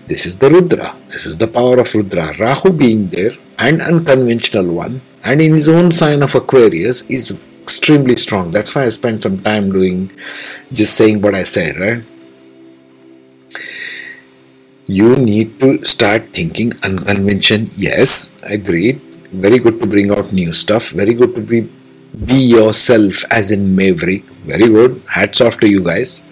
this 0.06 0.26
is 0.26 0.38
the 0.38 0.50
Rudra. 0.50 0.96
This 1.08 1.26
is 1.26 1.38
the 1.38 1.48
power 1.48 1.78
of 1.78 1.94
Rudra. 1.94 2.32
Rahu 2.38 2.72
being 2.72 3.08
there, 3.08 3.32
an 3.58 3.80
unconventional 3.80 4.72
one, 4.72 5.02
and 5.24 5.40
in 5.40 5.54
his 5.54 5.68
own 5.68 5.92
sign 5.92 6.22
of 6.22 6.34
Aquarius 6.34 7.02
is 7.02 7.44
extremely 7.60 8.16
strong. 8.16 8.50
That's 8.50 8.74
why 8.74 8.84
I 8.84 8.90
spent 8.90 9.22
some 9.22 9.42
time 9.42 9.72
doing 9.72 10.10
just 10.72 10.94
saying 10.94 11.20
what 11.22 11.34
I 11.34 11.42
said, 11.42 11.78
right? 11.78 12.02
You 14.86 15.16
need 15.16 15.58
to 15.60 15.84
start 15.84 16.32
thinking 16.32 16.72
unconvention. 16.82 17.70
Yes, 17.74 18.36
agreed. 18.44 19.00
Very 19.32 19.58
good 19.58 19.80
to 19.80 19.86
bring 19.86 20.12
out 20.12 20.32
new 20.32 20.52
stuff. 20.52 20.90
Very 20.90 21.14
good 21.14 21.34
to 21.34 21.40
be 21.40 21.68
be 22.24 22.34
yourself 22.34 23.24
as 23.30 23.50
in 23.50 23.74
Maverick. 23.76 24.24
Very 24.46 24.68
good. 24.68 25.02
Hats 25.08 25.40
off 25.40 25.58
to 25.60 25.68
you 25.68 25.82
guys. 25.84 26.25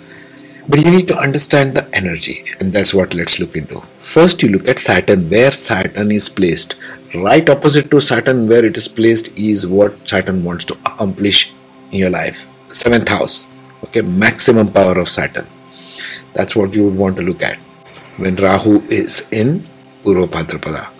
But 0.66 0.84
you 0.84 0.90
need 0.90 1.08
to 1.08 1.18
understand 1.18 1.74
the 1.74 1.86
energy, 1.94 2.44
and 2.58 2.72
that's 2.72 2.94
what 2.94 3.14
let's 3.14 3.38
look 3.38 3.54
into. 3.54 3.82
First, 3.98 4.42
you 4.42 4.48
look 4.48 4.66
at 4.66 4.78
Saturn, 4.78 5.28
where 5.28 5.50
Saturn 5.50 6.10
is 6.10 6.28
placed. 6.28 6.76
Right 7.14 7.48
opposite 7.48 7.90
to 7.90 8.00
Saturn, 8.00 8.48
where 8.48 8.64
it 8.64 8.76
is 8.76 8.88
placed, 8.88 9.38
is 9.38 9.66
what 9.66 10.08
Saturn 10.08 10.42
wants 10.42 10.64
to 10.66 10.74
accomplish 10.86 11.52
in 11.92 11.98
your 11.98 12.10
life. 12.10 12.48
Seventh 12.68 13.08
house, 13.08 13.46
okay, 13.84 14.00
maximum 14.00 14.72
power 14.72 14.98
of 14.98 15.08
Saturn. 15.08 15.46
That's 16.32 16.56
what 16.56 16.72
you 16.72 16.84
would 16.84 16.96
want 16.96 17.16
to 17.18 17.22
look 17.22 17.42
at 17.42 17.58
when 18.16 18.36
Rahu 18.36 18.82
is 18.88 19.28
in 19.30 19.64
Purva 20.02 20.93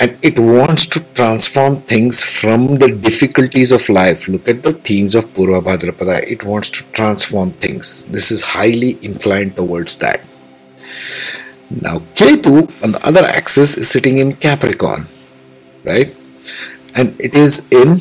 and 0.00 0.16
it 0.22 0.38
wants 0.38 0.86
to 0.86 1.00
transform 1.14 1.82
things 1.82 2.22
from 2.22 2.76
the 2.76 2.88
difficulties 2.88 3.72
of 3.72 3.88
life. 3.88 4.28
Look 4.28 4.48
at 4.48 4.62
the 4.62 4.72
themes 4.72 5.14
of 5.14 5.26
Purva 5.34 5.60
Bhadrapada. 5.62 6.22
It 6.22 6.44
wants 6.44 6.70
to 6.70 6.84
transform 6.92 7.52
things. 7.52 8.04
This 8.06 8.30
is 8.30 8.42
highly 8.42 8.98
inclined 9.02 9.56
towards 9.56 9.96
that. 9.98 10.24
Now, 11.70 11.98
Ketu 12.14 12.70
on 12.82 12.92
the 12.92 13.06
other 13.06 13.24
axis 13.24 13.76
is 13.76 13.90
sitting 13.90 14.18
in 14.18 14.36
Capricorn, 14.36 15.06
right? 15.84 16.14
And 16.94 17.14
it 17.20 17.34
is 17.34 17.66
in 17.70 18.00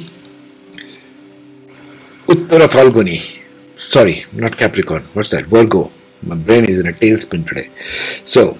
Uttara 2.27 2.67
Phalguni. 2.67 3.41
Sorry, 3.75 4.25
not 4.33 4.57
Capricorn. 4.57 5.03
What's 5.13 5.31
that? 5.31 5.45
Virgo. 5.45 5.91
My 6.23 6.35
brain 6.35 6.65
is 6.65 6.79
in 6.79 6.87
a 6.87 6.93
tailspin 6.93 7.47
today. 7.47 7.69
So, 8.23 8.57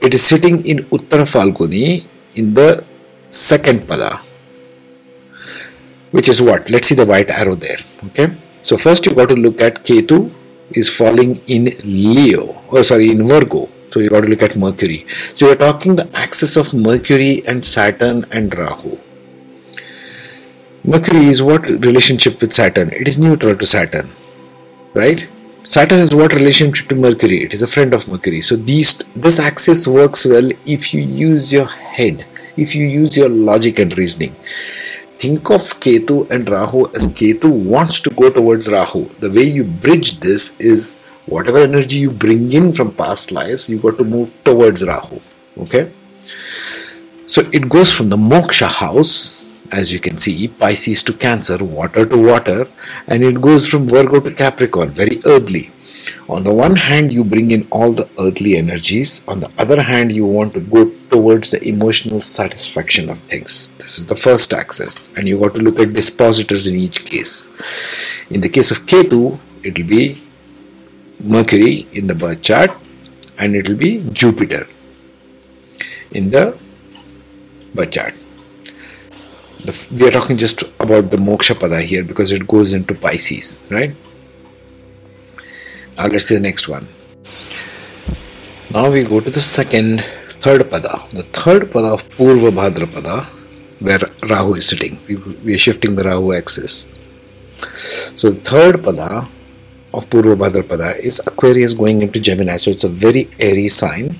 it 0.00 0.14
is 0.14 0.22
sitting 0.22 0.66
in 0.66 0.78
Uttara 0.86 1.26
Phalguni 1.28 2.06
in 2.34 2.54
the 2.54 2.84
second 3.28 3.86
pada 3.86 4.20
which 6.10 6.28
is 6.28 6.42
what? 6.42 6.68
Let's 6.70 6.88
see 6.88 6.96
the 6.96 7.06
white 7.06 7.30
arrow 7.30 7.54
there 7.54 7.78
okay? 8.06 8.34
So 8.62 8.76
first 8.76 9.06
you 9.06 9.14
got 9.14 9.28
to 9.28 9.36
look 9.36 9.60
at 9.60 9.84
ketu 9.84 10.32
is 10.72 10.88
falling 10.88 11.40
in 11.46 11.72
leo 11.84 12.56
oh 12.70 12.82
sorry 12.82 13.10
in 13.10 13.26
virgo. 13.26 13.68
So 13.88 13.98
you 13.98 14.08
got 14.08 14.20
to 14.20 14.28
look 14.28 14.42
at 14.42 14.54
mercury. 14.54 15.04
So 15.34 15.46
you're 15.46 15.56
talking 15.56 15.96
the 15.96 16.08
axis 16.14 16.56
of 16.56 16.72
mercury 16.72 17.42
and 17.44 17.64
saturn 17.64 18.24
and 18.30 18.56
rahu. 18.56 18.98
Mercury 20.84 21.26
is 21.26 21.42
what 21.42 21.68
relationship 21.68 22.40
with 22.40 22.52
saturn? 22.52 22.92
It 22.92 23.08
is 23.08 23.18
neutral 23.18 23.56
to 23.56 23.66
saturn 23.66 24.10
right 24.94 25.28
saturn 25.64 26.00
is 26.00 26.14
what 26.14 26.32
relationship 26.32 26.88
to 26.88 26.94
mercury 26.94 27.42
it 27.44 27.54
is 27.54 27.62
a 27.62 27.66
friend 27.66 27.94
of 27.94 28.08
mercury 28.08 28.40
so 28.40 28.56
these 28.56 28.98
this 29.14 29.38
axis 29.38 29.86
works 29.86 30.24
well 30.24 30.50
if 30.64 30.94
you 30.94 31.02
use 31.02 31.52
your 31.52 31.66
head, 31.66 32.24
if 32.56 32.74
you 32.74 32.86
use 32.86 33.16
your 33.16 33.28
logic 33.28 33.78
and 33.78 33.96
reasoning. 33.96 34.34
Think 35.22 35.50
of 35.50 35.62
Ketu 35.84 36.30
and 36.30 36.48
Rahu 36.48 36.86
as 36.94 37.06
Ketu 37.08 37.50
wants 37.50 38.00
to 38.00 38.10
go 38.10 38.30
towards 38.30 38.70
Rahu. 38.70 39.04
The 39.18 39.30
way 39.30 39.42
you 39.42 39.64
bridge 39.64 40.20
this 40.20 40.58
is 40.58 40.98
whatever 41.26 41.58
energy 41.58 41.98
you 41.98 42.10
bring 42.10 42.52
in 42.52 42.72
from 42.72 42.94
past 42.94 43.30
lives, 43.30 43.68
you 43.68 43.78
got 43.78 43.98
to 43.98 44.04
move 44.04 44.32
towards 44.44 44.86
Rahu. 44.86 45.20
Okay? 45.58 45.92
So 47.26 47.42
it 47.52 47.68
goes 47.68 47.92
from 47.92 48.08
the 48.08 48.16
moksha 48.16 48.66
house, 48.66 49.39
as 49.72 49.92
you 49.92 50.00
can 50.00 50.16
see, 50.16 50.48
Pisces 50.48 51.02
to 51.04 51.12
Cancer, 51.12 51.62
water 51.64 52.04
to 52.04 52.18
water, 52.18 52.66
and 53.06 53.22
it 53.22 53.40
goes 53.40 53.68
from 53.68 53.86
Virgo 53.86 54.20
to 54.20 54.32
Capricorn, 54.32 54.90
very 54.90 55.20
earthly. 55.26 55.70
On 56.28 56.44
the 56.44 56.52
one 56.52 56.76
hand, 56.76 57.12
you 57.12 57.24
bring 57.24 57.50
in 57.50 57.66
all 57.70 57.92
the 57.92 58.08
earthly 58.18 58.56
energies. 58.56 59.22
On 59.28 59.40
the 59.40 59.50
other 59.58 59.82
hand, 59.82 60.12
you 60.12 60.26
want 60.26 60.54
to 60.54 60.60
go 60.60 60.90
towards 61.10 61.50
the 61.50 61.62
emotional 61.68 62.20
satisfaction 62.20 63.08
of 63.08 63.18
things. 63.20 63.74
This 63.74 63.98
is 63.98 64.06
the 64.06 64.16
first 64.16 64.52
axis, 64.52 65.10
and 65.16 65.28
you 65.28 65.38
got 65.38 65.54
to 65.54 65.60
look 65.60 65.78
at 65.78 65.92
dispositors 65.92 66.66
in 66.66 66.76
each 66.76 67.04
case. 67.04 67.50
In 68.30 68.40
the 68.40 68.48
case 68.48 68.70
of 68.70 68.86
Ketu, 68.86 69.38
it 69.62 69.78
will 69.78 69.86
be 69.86 70.22
Mercury 71.22 71.86
in 71.92 72.06
the 72.06 72.14
birth 72.14 72.42
chart, 72.42 72.70
and 73.38 73.54
it 73.54 73.68
will 73.68 73.76
be 73.76 74.02
Jupiter 74.12 74.66
in 76.12 76.30
the 76.30 76.58
birth 77.74 77.90
chart. 77.90 78.14
The, 79.64 79.86
we 79.92 80.08
are 80.08 80.10
talking 80.10 80.36
just 80.36 80.62
about 80.80 81.10
the 81.10 81.18
moksha 81.18 81.54
pada 81.54 81.82
here 81.82 82.02
because 82.02 82.32
it 82.32 82.46
goes 82.48 82.72
into 82.72 82.94
Pisces, 82.94 83.66
right? 83.70 83.94
Now 85.96 86.06
let's 86.06 86.26
see 86.26 86.36
the 86.36 86.40
next 86.40 86.68
one. 86.68 86.88
Now 88.70 88.90
we 88.90 89.02
go 89.04 89.20
to 89.20 89.30
the 89.30 89.40
second, 89.40 90.00
third 90.40 90.62
pada. 90.70 91.10
The 91.10 91.24
third 91.24 91.70
pada 91.70 91.92
of 91.92 92.08
Purva 92.16 92.50
Bhadrapada, 92.50 93.26
where 93.80 94.00
Rahu 94.28 94.54
is 94.54 94.66
sitting. 94.66 94.98
We, 95.06 95.16
we 95.44 95.54
are 95.54 95.58
shifting 95.58 95.96
the 95.96 96.04
Rahu 96.04 96.32
axis. 96.32 96.86
So 98.16 98.30
the 98.30 98.40
third 98.40 98.76
pada 98.76 99.28
of 99.92 100.08
Purva 100.08 100.36
Bhadrapada 100.36 100.98
is 100.98 101.20
Aquarius 101.26 101.74
going 101.74 102.00
into 102.00 102.18
Gemini. 102.18 102.56
So 102.56 102.70
it's 102.70 102.84
a 102.84 102.88
very 102.88 103.28
airy 103.38 103.68
sign. 103.68 104.18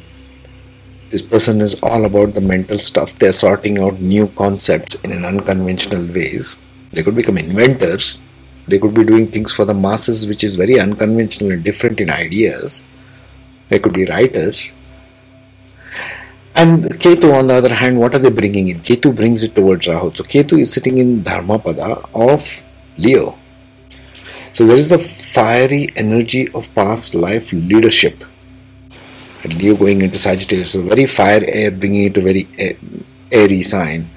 This 1.10 1.22
person 1.22 1.60
is 1.60 1.78
all 1.82 2.04
about 2.04 2.34
the 2.34 2.40
mental 2.40 2.78
stuff. 2.78 3.18
They're 3.18 3.32
sorting 3.32 3.82
out 3.82 4.00
new 4.00 4.28
concepts 4.28 4.94
in 4.96 5.12
an 5.12 5.24
unconventional 5.24 6.06
ways. 6.06 6.60
They 6.92 7.02
could 7.02 7.14
become 7.14 7.36
inventors 7.36 8.22
they 8.70 8.78
could 8.78 8.94
be 8.94 9.04
doing 9.04 9.26
things 9.26 9.52
for 9.52 9.64
the 9.64 9.74
masses 9.74 10.26
which 10.26 10.44
is 10.44 10.54
very 10.54 10.78
unconventional 10.78 11.50
and 11.50 11.64
different 11.64 12.00
in 12.00 12.08
ideas. 12.08 12.86
They 13.68 13.80
could 13.80 13.92
be 13.92 14.04
writers. 14.04 14.72
And 16.54 16.84
Ketu, 16.84 17.32
on 17.32 17.48
the 17.48 17.54
other 17.54 17.74
hand, 17.74 17.98
what 17.98 18.14
are 18.14 18.18
they 18.18 18.30
bringing 18.30 18.68
in? 18.68 18.80
Ketu 18.80 19.14
brings 19.14 19.42
it 19.42 19.54
towards 19.54 19.88
Rahu. 19.88 20.12
So 20.14 20.22
Ketu 20.24 20.60
is 20.60 20.72
sitting 20.72 20.98
in 20.98 21.24
Dharmapada 21.24 22.08
of 22.14 22.64
Leo. 22.96 23.36
So 24.52 24.66
there 24.66 24.76
is 24.76 24.88
the 24.88 24.98
fiery 24.98 25.88
energy 25.96 26.48
of 26.52 26.72
past 26.74 27.14
life 27.14 27.52
leadership. 27.52 28.24
Leo 29.44 29.76
going 29.76 30.02
into 30.02 30.18
Sagittarius, 30.18 30.72
so 30.72 30.82
very 30.82 31.06
fire 31.06 31.42
air 31.46 31.70
bringing 31.70 32.06
it 32.06 32.14
to 32.14 32.20
very 32.20 32.48
airy 33.32 33.62
sign. 33.62 34.10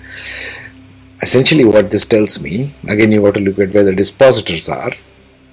Essentially 1.22 1.64
what 1.64 1.90
this 1.90 2.06
tells 2.06 2.42
me 2.42 2.74
again 2.88 3.12
you 3.12 3.22
got 3.22 3.34
to 3.36 3.40
look 3.40 3.58
at 3.58 3.74
where 3.74 3.84
the 3.84 3.96
dispositors 3.96 4.68
are 4.68 4.92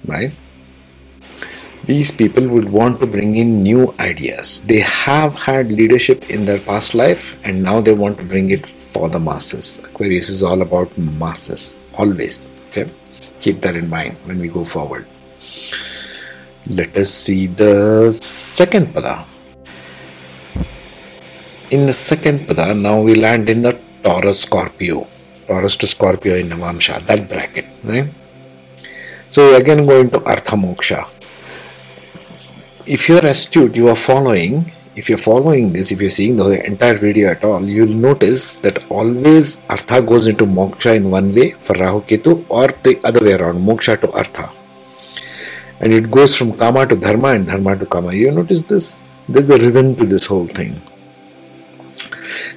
right? 0.05 0.33
These 1.85 2.11
people 2.11 2.47
would 2.49 2.69
want 2.69 2.99
to 2.99 3.07
bring 3.07 3.35
in 3.37 3.63
new 3.63 3.93
ideas. 3.99 4.63
They 4.65 4.79
have 4.81 5.33
had 5.35 5.71
leadership 5.71 6.29
in 6.29 6.45
their 6.45 6.59
past 6.59 6.93
life 6.93 7.37
and 7.43 7.63
now 7.63 7.81
they 7.81 7.93
want 7.93 8.19
to 8.19 8.25
bring 8.25 8.51
it 8.51 8.67
for 8.67 9.09
the 9.09 9.19
masses. 9.19 9.79
Aquarius 9.79 10.29
is 10.29 10.43
all 10.43 10.61
about 10.61 10.95
masses 10.97 11.75
always 11.97 12.51
okay? 12.69 12.89
Keep 13.41 13.61
that 13.61 13.75
in 13.75 13.89
mind 13.89 14.15
when 14.25 14.39
we 14.39 14.47
go 14.47 14.63
forward. 14.63 15.07
Let 16.67 16.95
us 16.95 17.09
see 17.09 17.47
the 17.47 18.11
second 18.13 18.93
pada 18.93 19.25
in 21.71 21.87
the 21.89 21.97
second 22.09 22.47
pada 22.47 22.67
now 22.87 22.99
we 23.07 23.15
land 23.15 23.49
in 23.55 23.61
the 23.67 23.73
taurus 24.03 24.41
scorpio 24.47 25.07
Taurus 25.51 25.75
to 25.75 25.87
Scorpio 25.87 26.35
in 26.35 26.47
Navamsha, 26.47 27.05
that 27.07 27.29
bracket, 27.29 27.65
right? 27.83 28.07
So 29.27 29.55
again 29.55 29.85
going 29.85 30.09
to 30.11 30.23
Artha 30.23 30.55
Moksha. 30.55 31.09
If 32.85 33.09
you're 33.09 33.25
astute, 33.25 33.75
you 33.75 33.89
are 33.89 33.97
following, 33.97 34.71
if 34.95 35.09
you're 35.09 35.17
following 35.17 35.73
this, 35.73 35.91
if 35.91 35.99
you're 35.99 36.09
seeing 36.09 36.37
the 36.37 36.65
entire 36.65 36.95
video 36.95 37.31
at 37.31 37.43
all, 37.43 37.67
you'll 37.67 37.99
notice 38.09 38.55
that 38.63 38.89
always 38.89 39.61
Artha 39.69 40.01
goes 40.01 40.27
into 40.27 40.45
Moksha 40.45 40.95
in 40.95 41.11
one 41.11 41.33
way 41.33 41.51
for 41.51 41.73
Rahu 41.73 42.01
Ketu 42.03 42.45
or 42.47 42.67
the 42.83 43.01
other 43.03 43.19
way 43.19 43.33
around, 43.33 43.59
Moksha 43.59 43.99
to 43.99 44.09
Artha. 44.13 44.53
And 45.81 45.91
it 45.91 46.09
goes 46.09 46.37
from 46.37 46.53
Kama 46.53 46.87
to 46.87 46.95
Dharma 46.95 47.29
and 47.29 47.47
Dharma 47.47 47.75
to 47.77 47.85
Kama. 47.85 48.13
You 48.13 48.31
notice 48.31 48.61
this? 48.61 49.09
There's 49.27 49.49
a 49.49 49.57
rhythm 49.57 49.95
to 49.97 50.05
this 50.05 50.27
whole 50.27 50.47
thing. 50.47 50.81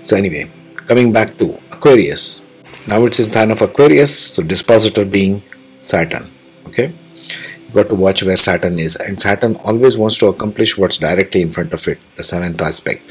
So, 0.03 0.17
anyway, 0.17 0.51
coming 0.87 1.13
back 1.13 1.39
to 1.39 1.59
Aquarius. 1.73 2.43
Now 2.87 3.05
it's 3.07 3.19
in 3.19 3.31
sign 3.31 3.51
of 3.51 3.63
Aquarius, 3.63 4.15
so 4.35 4.43
dispositor 4.43 5.05
being 5.05 5.43
Saturn. 5.81 6.31
Okay, 6.67 6.93
you 7.67 7.75
got 7.75 7.89
to 7.89 7.95
watch 7.95 8.23
where 8.23 8.37
Saturn 8.37 8.79
is, 8.79 8.97
and 8.97 9.21
Saturn 9.21 9.57
always 9.65 9.97
wants 9.97 10.19
to 10.19 10.27
accomplish 10.27 10.77
what's 10.77 10.99
directly 10.99 11.41
in 11.41 11.53
front 11.53 11.73
of 11.73 11.87
it, 11.89 11.99
the 12.17 12.25
seventh 12.25 12.61
aspect, 12.61 13.03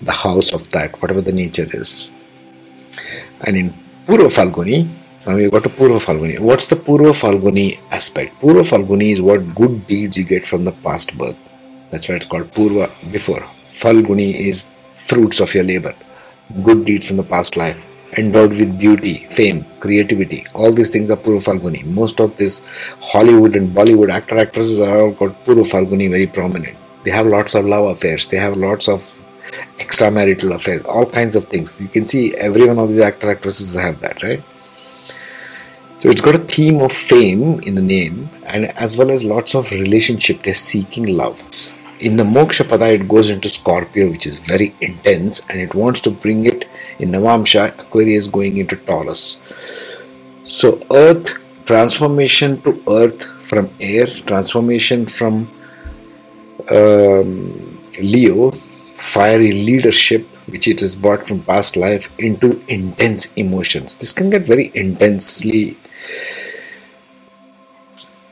the 0.00 0.12
house 0.12 0.54
of 0.54 0.70
that, 0.70 1.00
whatever 1.02 1.20
the 1.20 1.32
nature 1.32 1.68
is. 1.72 2.12
And 3.46 3.56
in 3.56 3.74
Purva 4.06 4.28
Phalguni, 4.28 4.88
now 5.26 5.36
we 5.36 5.50
got 5.50 5.64
to 5.64 5.68
Purva 5.68 6.00
Phalguni. 6.00 6.40
What's 6.40 6.66
the 6.66 6.76
Purva 6.76 7.12
Phalguni 7.12 7.78
aspect? 7.90 8.40
Purva 8.40 8.62
Phalguni 8.62 9.12
is 9.12 9.20
what 9.20 9.54
good 9.54 9.86
deeds 9.86 10.16
you 10.16 10.24
get 10.24 10.46
from 10.46 10.64
the 10.64 10.72
past 10.72 11.16
birth. 11.18 11.36
That's 11.90 12.08
why 12.08 12.16
it's 12.16 12.26
called 12.26 12.50
Purva 12.50 12.90
before. 13.12 13.46
Phalguni 13.70 14.32
is 14.32 14.66
fruits 15.08 15.40
of 15.40 15.54
your 15.54 15.64
labor, 15.64 15.94
good 16.62 16.84
deeds 16.84 17.06
from 17.08 17.16
the 17.16 17.24
past 17.34 17.56
life, 17.56 17.82
endowed 18.18 18.50
with 18.50 18.78
beauty, 18.78 19.26
fame, 19.30 19.64
creativity. 19.80 20.44
All 20.54 20.72
these 20.72 20.90
things 20.90 21.10
are 21.10 21.16
Purva 21.16 21.42
Phalguni. 21.46 21.84
Most 21.86 22.20
of 22.20 22.36
this 22.36 22.62
Hollywood 23.00 23.56
and 23.56 23.74
Bollywood 23.74 24.10
actor 24.10 24.38
actresses 24.38 24.80
are 24.80 25.00
all 25.00 25.14
called 25.14 25.34
Purva 25.44 25.64
Phalguni, 25.72 26.10
very 26.10 26.26
prominent. 26.26 26.76
They 27.04 27.10
have 27.10 27.26
lots 27.26 27.54
of 27.54 27.64
love 27.64 27.86
affairs. 27.90 28.26
They 28.26 28.36
have 28.36 28.56
lots 28.56 28.88
of 28.88 29.10
extramarital 29.78 30.54
affairs, 30.54 30.82
all 30.82 31.06
kinds 31.06 31.36
of 31.36 31.46
things. 31.46 31.80
You 31.80 31.88
can 31.88 32.06
see 32.06 32.34
every 32.36 32.66
one 32.66 32.78
of 32.78 32.88
these 32.88 33.00
actor 33.00 33.30
actresses 33.30 33.74
have 33.74 34.00
that, 34.00 34.22
right? 34.22 34.42
So 35.94 36.08
it's 36.10 36.20
got 36.20 36.34
a 36.34 36.38
theme 36.38 36.80
of 36.80 36.92
fame 36.92 37.60
in 37.60 37.74
the 37.74 37.82
name 37.82 38.28
and 38.46 38.66
as 38.78 38.96
well 38.96 39.10
as 39.10 39.24
lots 39.24 39.54
of 39.54 39.70
relationship. 39.70 40.42
They're 40.42 40.54
seeking 40.54 41.06
love. 41.06 41.40
In 42.02 42.16
the 42.16 42.24
Moksha 42.24 42.64
Pada, 42.66 42.92
it 42.92 43.06
goes 43.06 43.30
into 43.30 43.48
Scorpio, 43.48 44.10
which 44.10 44.26
is 44.26 44.36
very 44.44 44.74
intense 44.80 45.48
and 45.48 45.60
it 45.60 45.72
wants 45.72 46.00
to 46.00 46.10
bring 46.10 46.46
it 46.46 46.68
in 46.98 47.12
Navamsha, 47.12 47.78
Aquarius 47.78 48.26
going 48.26 48.56
into 48.56 48.74
Taurus. 48.74 49.38
So, 50.42 50.80
Earth, 50.92 51.38
transformation 51.64 52.60
to 52.62 52.82
Earth 52.88 53.22
from 53.40 53.70
air, 53.78 54.06
transformation 54.06 55.06
from 55.06 55.48
um, 56.72 57.78
Leo, 58.00 58.50
fiery 58.96 59.52
leadership, 59.52 60.26
which 60.46 60.66
it 60.66 60.82
is 60.82 60.96
brought 60.96 61.28
from 61.28 61.44
past 61.44 61.76
life, 61.76 62.10
into 62.18 62.64
intense 62.66 63.32
emotions. 63.34 63.94
This 63.94 64.12
can 64.12 64.28
get 64.28 64.42
very 64.42 64.72
intensely 64.74 65.78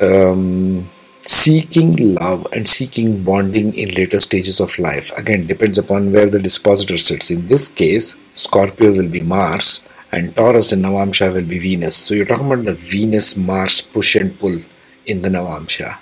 um, 0.01 0.91
seeking 1.23 2.15
love 2.15 2.47
and 2.53 2.69
seeking 2.69 3.23
bonding 3.23 3.75
in 3.75 3.89
later 3.91 4.21
stages 4.21 4.61
of 4.61 4.79
life. 4.79 5.13
Again 5.17 5.47
depends 5.47 5.79
upon 5.79 6.13
where 6.13 6.27
the 6.27 6.39
dispositor 6.39 6.97
sits. 6.97 7.31
In 7.31 7.47
this 7.47 7.69
case 7.69 8.19
scorpio 8.35 8.93
will 8.93 9.09
be 9.09 9.21
mars 9.21 9.87
and 10.13 10.35
taurus 10.35 10.73
and 10.73 10.85
navamsha 10.85 11.33
will 11.33 11.47
be 11.47 11.59
venus. 11.59 11.97
So 11.97 12.15
you're 12.15 12.27
talking 12.27 12.51
about 12.51 12.65
the 12.65 12.75
venus 12.75 13.37
mars 13.37 13.81
push 13.81 14.17
and 14.17 14.39
pull 14.39 14.61
in 15.07 15.23
the 15.23 15.29
navamsha. 15.29 15.99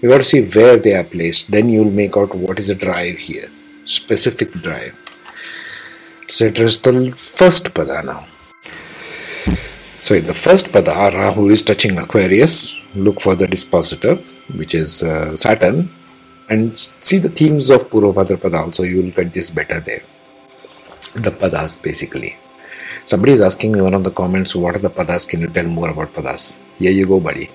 You 0.00 0.08
got 0.08 0.18
to 0.18 0.24
see 0.24 0.42
where 0.42 0.76
they 0.76 0.94
are 0.94 1.04
placed. 1.04 1.50
Then 1.50 1.68
you'll 1.68 1.90
make 1.90 2.16
out 2.16 2.34
what 2.34 2.58
is 2.58 2.68
the 2.68 2.74
drive 2.74 3.18
here. 3.18 3.50
Specific 3.84 4.52
drive. 4.52 4.94
So 6.28 6.46
address 6.46 6.76
the 6.76 7.12
first 7.16 7.74
pada 7.74 8.04
now. 8.04 8.26
So 9.98 10.14
in 10.14 10.26
the 10.26 10.34
first 10.34 10.66
pada, 10.66 11.12
Rahu 11.12 11.48
is 11.48 11.62
touching 11.62 11.98
Aquarius. 11.98 12.76
Look 12.94 13.20
for 13.20 13.34
the 13.34 13.46
dispositor, 13.46 14.18
which 14.54 14.74
is 14.74 15.02
uh, 15.02 15.36
Saturn, 15.36 15.90
and 16.48 16.78
see 16.78 17.18
the 17.18 17.28
themes 17.28 17.70
of 17.70 17.88
Purva 17.90 18.24
Pada 18.24 18.58
also. 18.64 18.82
You 18.82 19.02
will 19.02 19.10
get 19.10 19.34
this 19.34 19.50
better 19.50 19.80
there. 19.80 20.02
The 21.14 21.30
padas 21.30 21.82
basically. 21.82 22.36
Somebody 23.06 23.32
is 23.32 23.40
asking 23.40 23.72
me 23.72 23.80
one 23.80 23.94
of 23.94 24.04
the 24.04 24.10
comments, 24.10 24.54
what 24.54 24.76
are 24.76 24.78
the 24.78 24.90
padas? 24.90 25.26
Can 25.26 25.40
you 25.40 25.48
tell 25.48 25.66
more 25.66 25.88
about 25.88 26.12
padas? 26.12 26.58
Here 26.76 26.90
you 26.90 27.06
go, 27.06 27.20
buddy. 27.20 27.50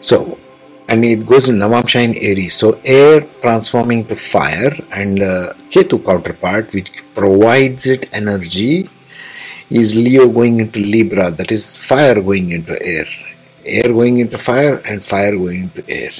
So, 0.00 0.38
and 0.86 1.02
it 1.04 1.24
goes 1.24 1.48
in 1.48 1.56
Navamsha 1.56 2.04
in 2.04 2.14
Aries. 2.16 2.54
So, 2.54 2.78
air 2.84 3.22
transforming 3.40 4.06
to 4.06 4.16
fire, 4.16 4.76
and 4.92 5.22
uh, 5.22 5.54
Ketu 5.70 6.04
counterpart, 6.04 6.74
which 6.74 6.92
provides 7.14 7.86
it 7.86 8.14
energy 8.14 8.90
is 9.70 9.96
Leo 9.96 10.28
going 10.28 10.60
into 10.60 10.78
Libra, 10.78 11.30
that 11.30 11.50
is 11.50 11.76
fire 11.76 12.20
going 12.20 12.50
into 12.50 12.80
air, 12.82 13.06
air 13.66 13.92
going 13.92 14.18
into 14.18 14.38
fire, 14.38 14.76
and 14.84 15.04
fire 15.04 15.36
going 15.36 15.64
into 15.64 15.84
air. 15.88 16.10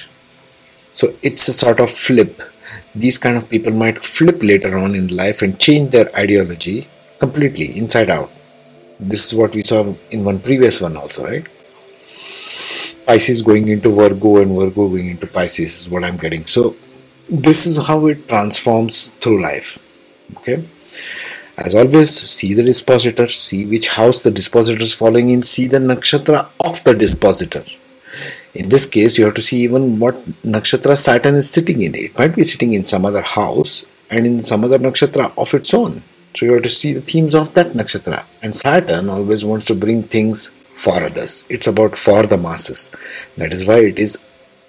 So 0.90 1.14
it's 1.22 1.48
a 1.48 1.52
sort 1.52 1.80
of 1.80 1.90
flip. 1.90 2.42
These 2.94 3.18
kind 3.18 3.36
of 3.36 3.48
people 3.48 3.72
might 3.72 4.02
flip 4.04 4.42
later 4.42 4.76
on 4.78 4.94
in 4.94 5.08
life 5.08 5.42
and 5.42 5.58
change 5.58 5.90
their 5.90 6.14
ideology 6.16 6.88
completely 7.18 7.76
inside 7.76 8.10
out. 8.10 8.30
This 9.00 9.26
is 9.26 9.34
what 9.34 9.54
we 9.54 9.62
saw 9.64 9.94
in 10.10 10.24
one 10.24 10.40
previous 10.40 10.80
one, 10.80 10.96
also, 10.96 11.24
right? 11.24 11.46
Pisces 13.06 13.42
going 13.42 13.68
into 13.68 13.90
Virgo 13.90 14.38
and 14.38 14.56
Virgo 14.56 14.88
going 14.88 15.10
into 15.10 15.26
Pisces 15.26 15.82
is 15.82 15.90
what 15.90 16.04
I'm 16.04 16.16
getting. 16.16 16.46
So, 16.46 16.76
this 17.28 17.66
is 17.66 17.76
how 17.86 18.06
it 18.06 18.28
transforms 18.28 19.08
through 19.20 19.42
life. 19.42 19.78
Okay 20.38 20.64
as 21.56 21.74
always, 21.74 22.10
see 22.10 22.52
the 22.52 22.64
dispositor, 22.64 23.28
see 23.28 23.64
which 23.64 23.88
house 23.88 24.22
the 24.22 24.30
dispositor 24.30 24.82
is 24.82 24.92
falling 24.92 25.30
in, 25.30 25.42
see 25.42 25.68
the 25.68 25.78
nakshatra 25.78 26.48
of 26.60 26.82
the 26.84 26.94
dispositor. 26.94 27.64
In 28.54 28.68
this 28.68 28.86
case, 28.86 29.18
you 29.18 29.24
have 29.24 29.34
to 29.34 29.42
see 29.42 29.58
even 29.58 29.98
what 29.98 30.24
nakshatra 30.42 30.96
Saturn 30.96 31.36
is 31.36 31.50
sitting 31.50 31.80
in. 31.80 31.94
It 31.94 32.18
might 32.18 32.34
be 32.34 32.44
sitting 32.44 32.72
in 32.72 32.84
some 32.84 33.04
other 33.04 33.22
house 33.22 33.84
and 34.10 34.26
in 34.26 34.40
some 34.40 34.64
other 34.64 34.78
nakshatra 34.78 35.32
of 35.38 35.54
its 35.54 35.72
own. 35.72 36.02
So 36.34 36.46
you 36.46 36.52
have 36.54 36.62
to 36.62 36.68
see 36.68 36.92
the 36.92 37.00
themes 37.00 37.34
of 37.34 37.54
that 37.54 37.72
nakshatra. 37.72 38.24
And 38.42 38.56
Saturn 38.56 39.08
always 39.08 39.44
wants 39.44 39.66
to 39.66 39.74
bring 39.74 40.02
things 40.04 40.54
for 40.74 41.02
others. 41.02 41.44
It's 41.48 41.68
about 41.68 41.96
for 41.96 42.26
the 42.26 42.36
masses. 42.36 42.90
That 43.36 43.52
is 43.52 43.66
why 43.66 43.78
it 43.78 43.98
is 43.98 44.24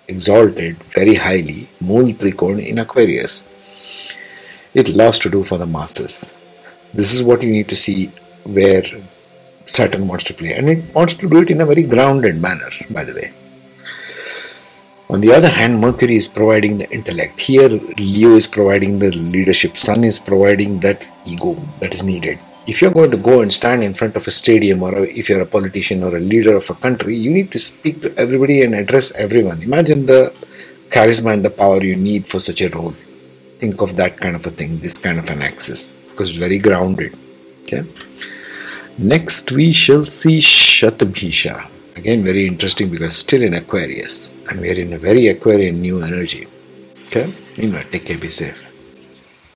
exalted 0.07 0.83
very 0.83 1.15
highly, 1.15 1.69
Mool 1.79 2.05
Trikon 2.05 2.63
in 2.63 2.77
Aquarius. 2.77 3.43
It 4.75 4.89
loves 4.89 5.17
to 5.19 5.29
do 5.29 5.43
for 5.43 5.57
the 5.57 5.65
masses. 5.65 6.37
This 6.95 7.13
is 7.13 7.21
what 7.21 7.41
you 7.43 7.51
need 7.51 7.67
to 7.67 7.75
see 7.75 8.09
where 8.43 8.83
Saturn 9.65 10.07
wants 10.07 10.23
to 10.25 10.33
play, 10.33 10.53
and 10.53 10.69
it 10.69 10.95
wants 10.95 11.15
to 11.15 11.27
do 11.27 11.41
it 11.41 11.51
in 11.51 11.59
a 11.59 11.65
very 11.65 11.83
grounded 11.83 12.39
manner, 12.41 12.69
by 12.89 13.03
the 13.03 13.13
way. 13.13 13.33
On 15.09 15.19
the 15.19 15.33
other 15.33 15.49
hand, 15.49 15.81
Mercury 15.81 16.15
is 16.15 16.29
providing 16.29 16.77
the 16.77 16.89
intellect. 16.91 17.41
Here, 17.41 17.67
Leo 17.67 18.29
is 18.41 18.47
providing 18.47 18.99
the 18.99 19.11
leadership. 19.11 19.75
Sun 19.75 20.05
is 20.05 20.19
providing 20.19 20.79
that 20.79 21.03
ego 21.25 21.61
that 21.81 21.93
is 21.93 22.01
needed. 22.01 22.39
If 22.65 22.81
you're 22.81 22.97
going 22.99 23.11
to 23.11 23.17
go 23.17 23.41
and 23.41 23.51
stand 23.51 23.83
in 23.83 23.93
front 23.93 24.15
of 24.15 24.25
a 24.25 24.31
stadium, 24.31 24.81
or 24.81 24.95
if 24.99 25.27
you're 25.27 25.41
a 25.41 25.45
politician 25.57 26.01
or 26.01 26.15
a 26.15 26.21
leader 26.21 26.55
of 26.55 26.69
a 26.69 26.75
country, 26.75 27.13
you 27.13 27.29
need 27.29 27.51
to 27.51 27.59
speak 27.59 28.01
to 28.03 28.17
everybody 28.17 28.61
and 28.61 28.73
address 28.73 29.11
everyone. 29.15 29.61
Imagine 29.61 30.05
the 30.05 30.33
charisma 30.87 31.33
and 31.33 31.43
the 31.43 31.49
power 31.49 31.83
you 31.83 31.97
need 31.97 32.25
for 32.25 32.39
such 32.39 32.61
a 32.61 32.69
role. 32.69 32.95
Think 33.59 33.81
of 33.81 33.97
that 33.97 34.17
kind 34.21 34.37
of 34.37 34.45
a 34.45 34.49
thing, 34.49 34.79
this 34.79 34.97
kind 34.97 35.19
of 35.19 35.29
an 35.29 35.41
axis 35.41 35.93
because 36.15 36.29
it's 36.29 36.39
very 36.39 36.59
grounded. 36.59 37.13
Okay. 37.63 37.83
Next, 38.97 39.51
we 39.51 39.73
shall 39.73 40.05
see 40.05 40.37
Shatabhisha. 40.39 41.67
Again, 41.97 42.23
very 42.23 42.47
interesting 42.47 42.89
because 42.89 43.17
still 43.17 43.43
in 43.43 43.53
Aquarius, 43.53 44.35
and 44.49 44.61
we 44.61 44.69
are 44.71 44.79
in 44.79 44.93
a 44.93 44.97
very 44.97 45.27
Aquarian 45.27 45.81
new 45.81 46.01
energy. 46.01 46.47
Okay. 47.07 47.33
you 47.55 47.69
know, 47.71 47.81
take 47.91 48.05
care, 48.05 48.17
be 48.17 48.29
safe. 48.29 48.74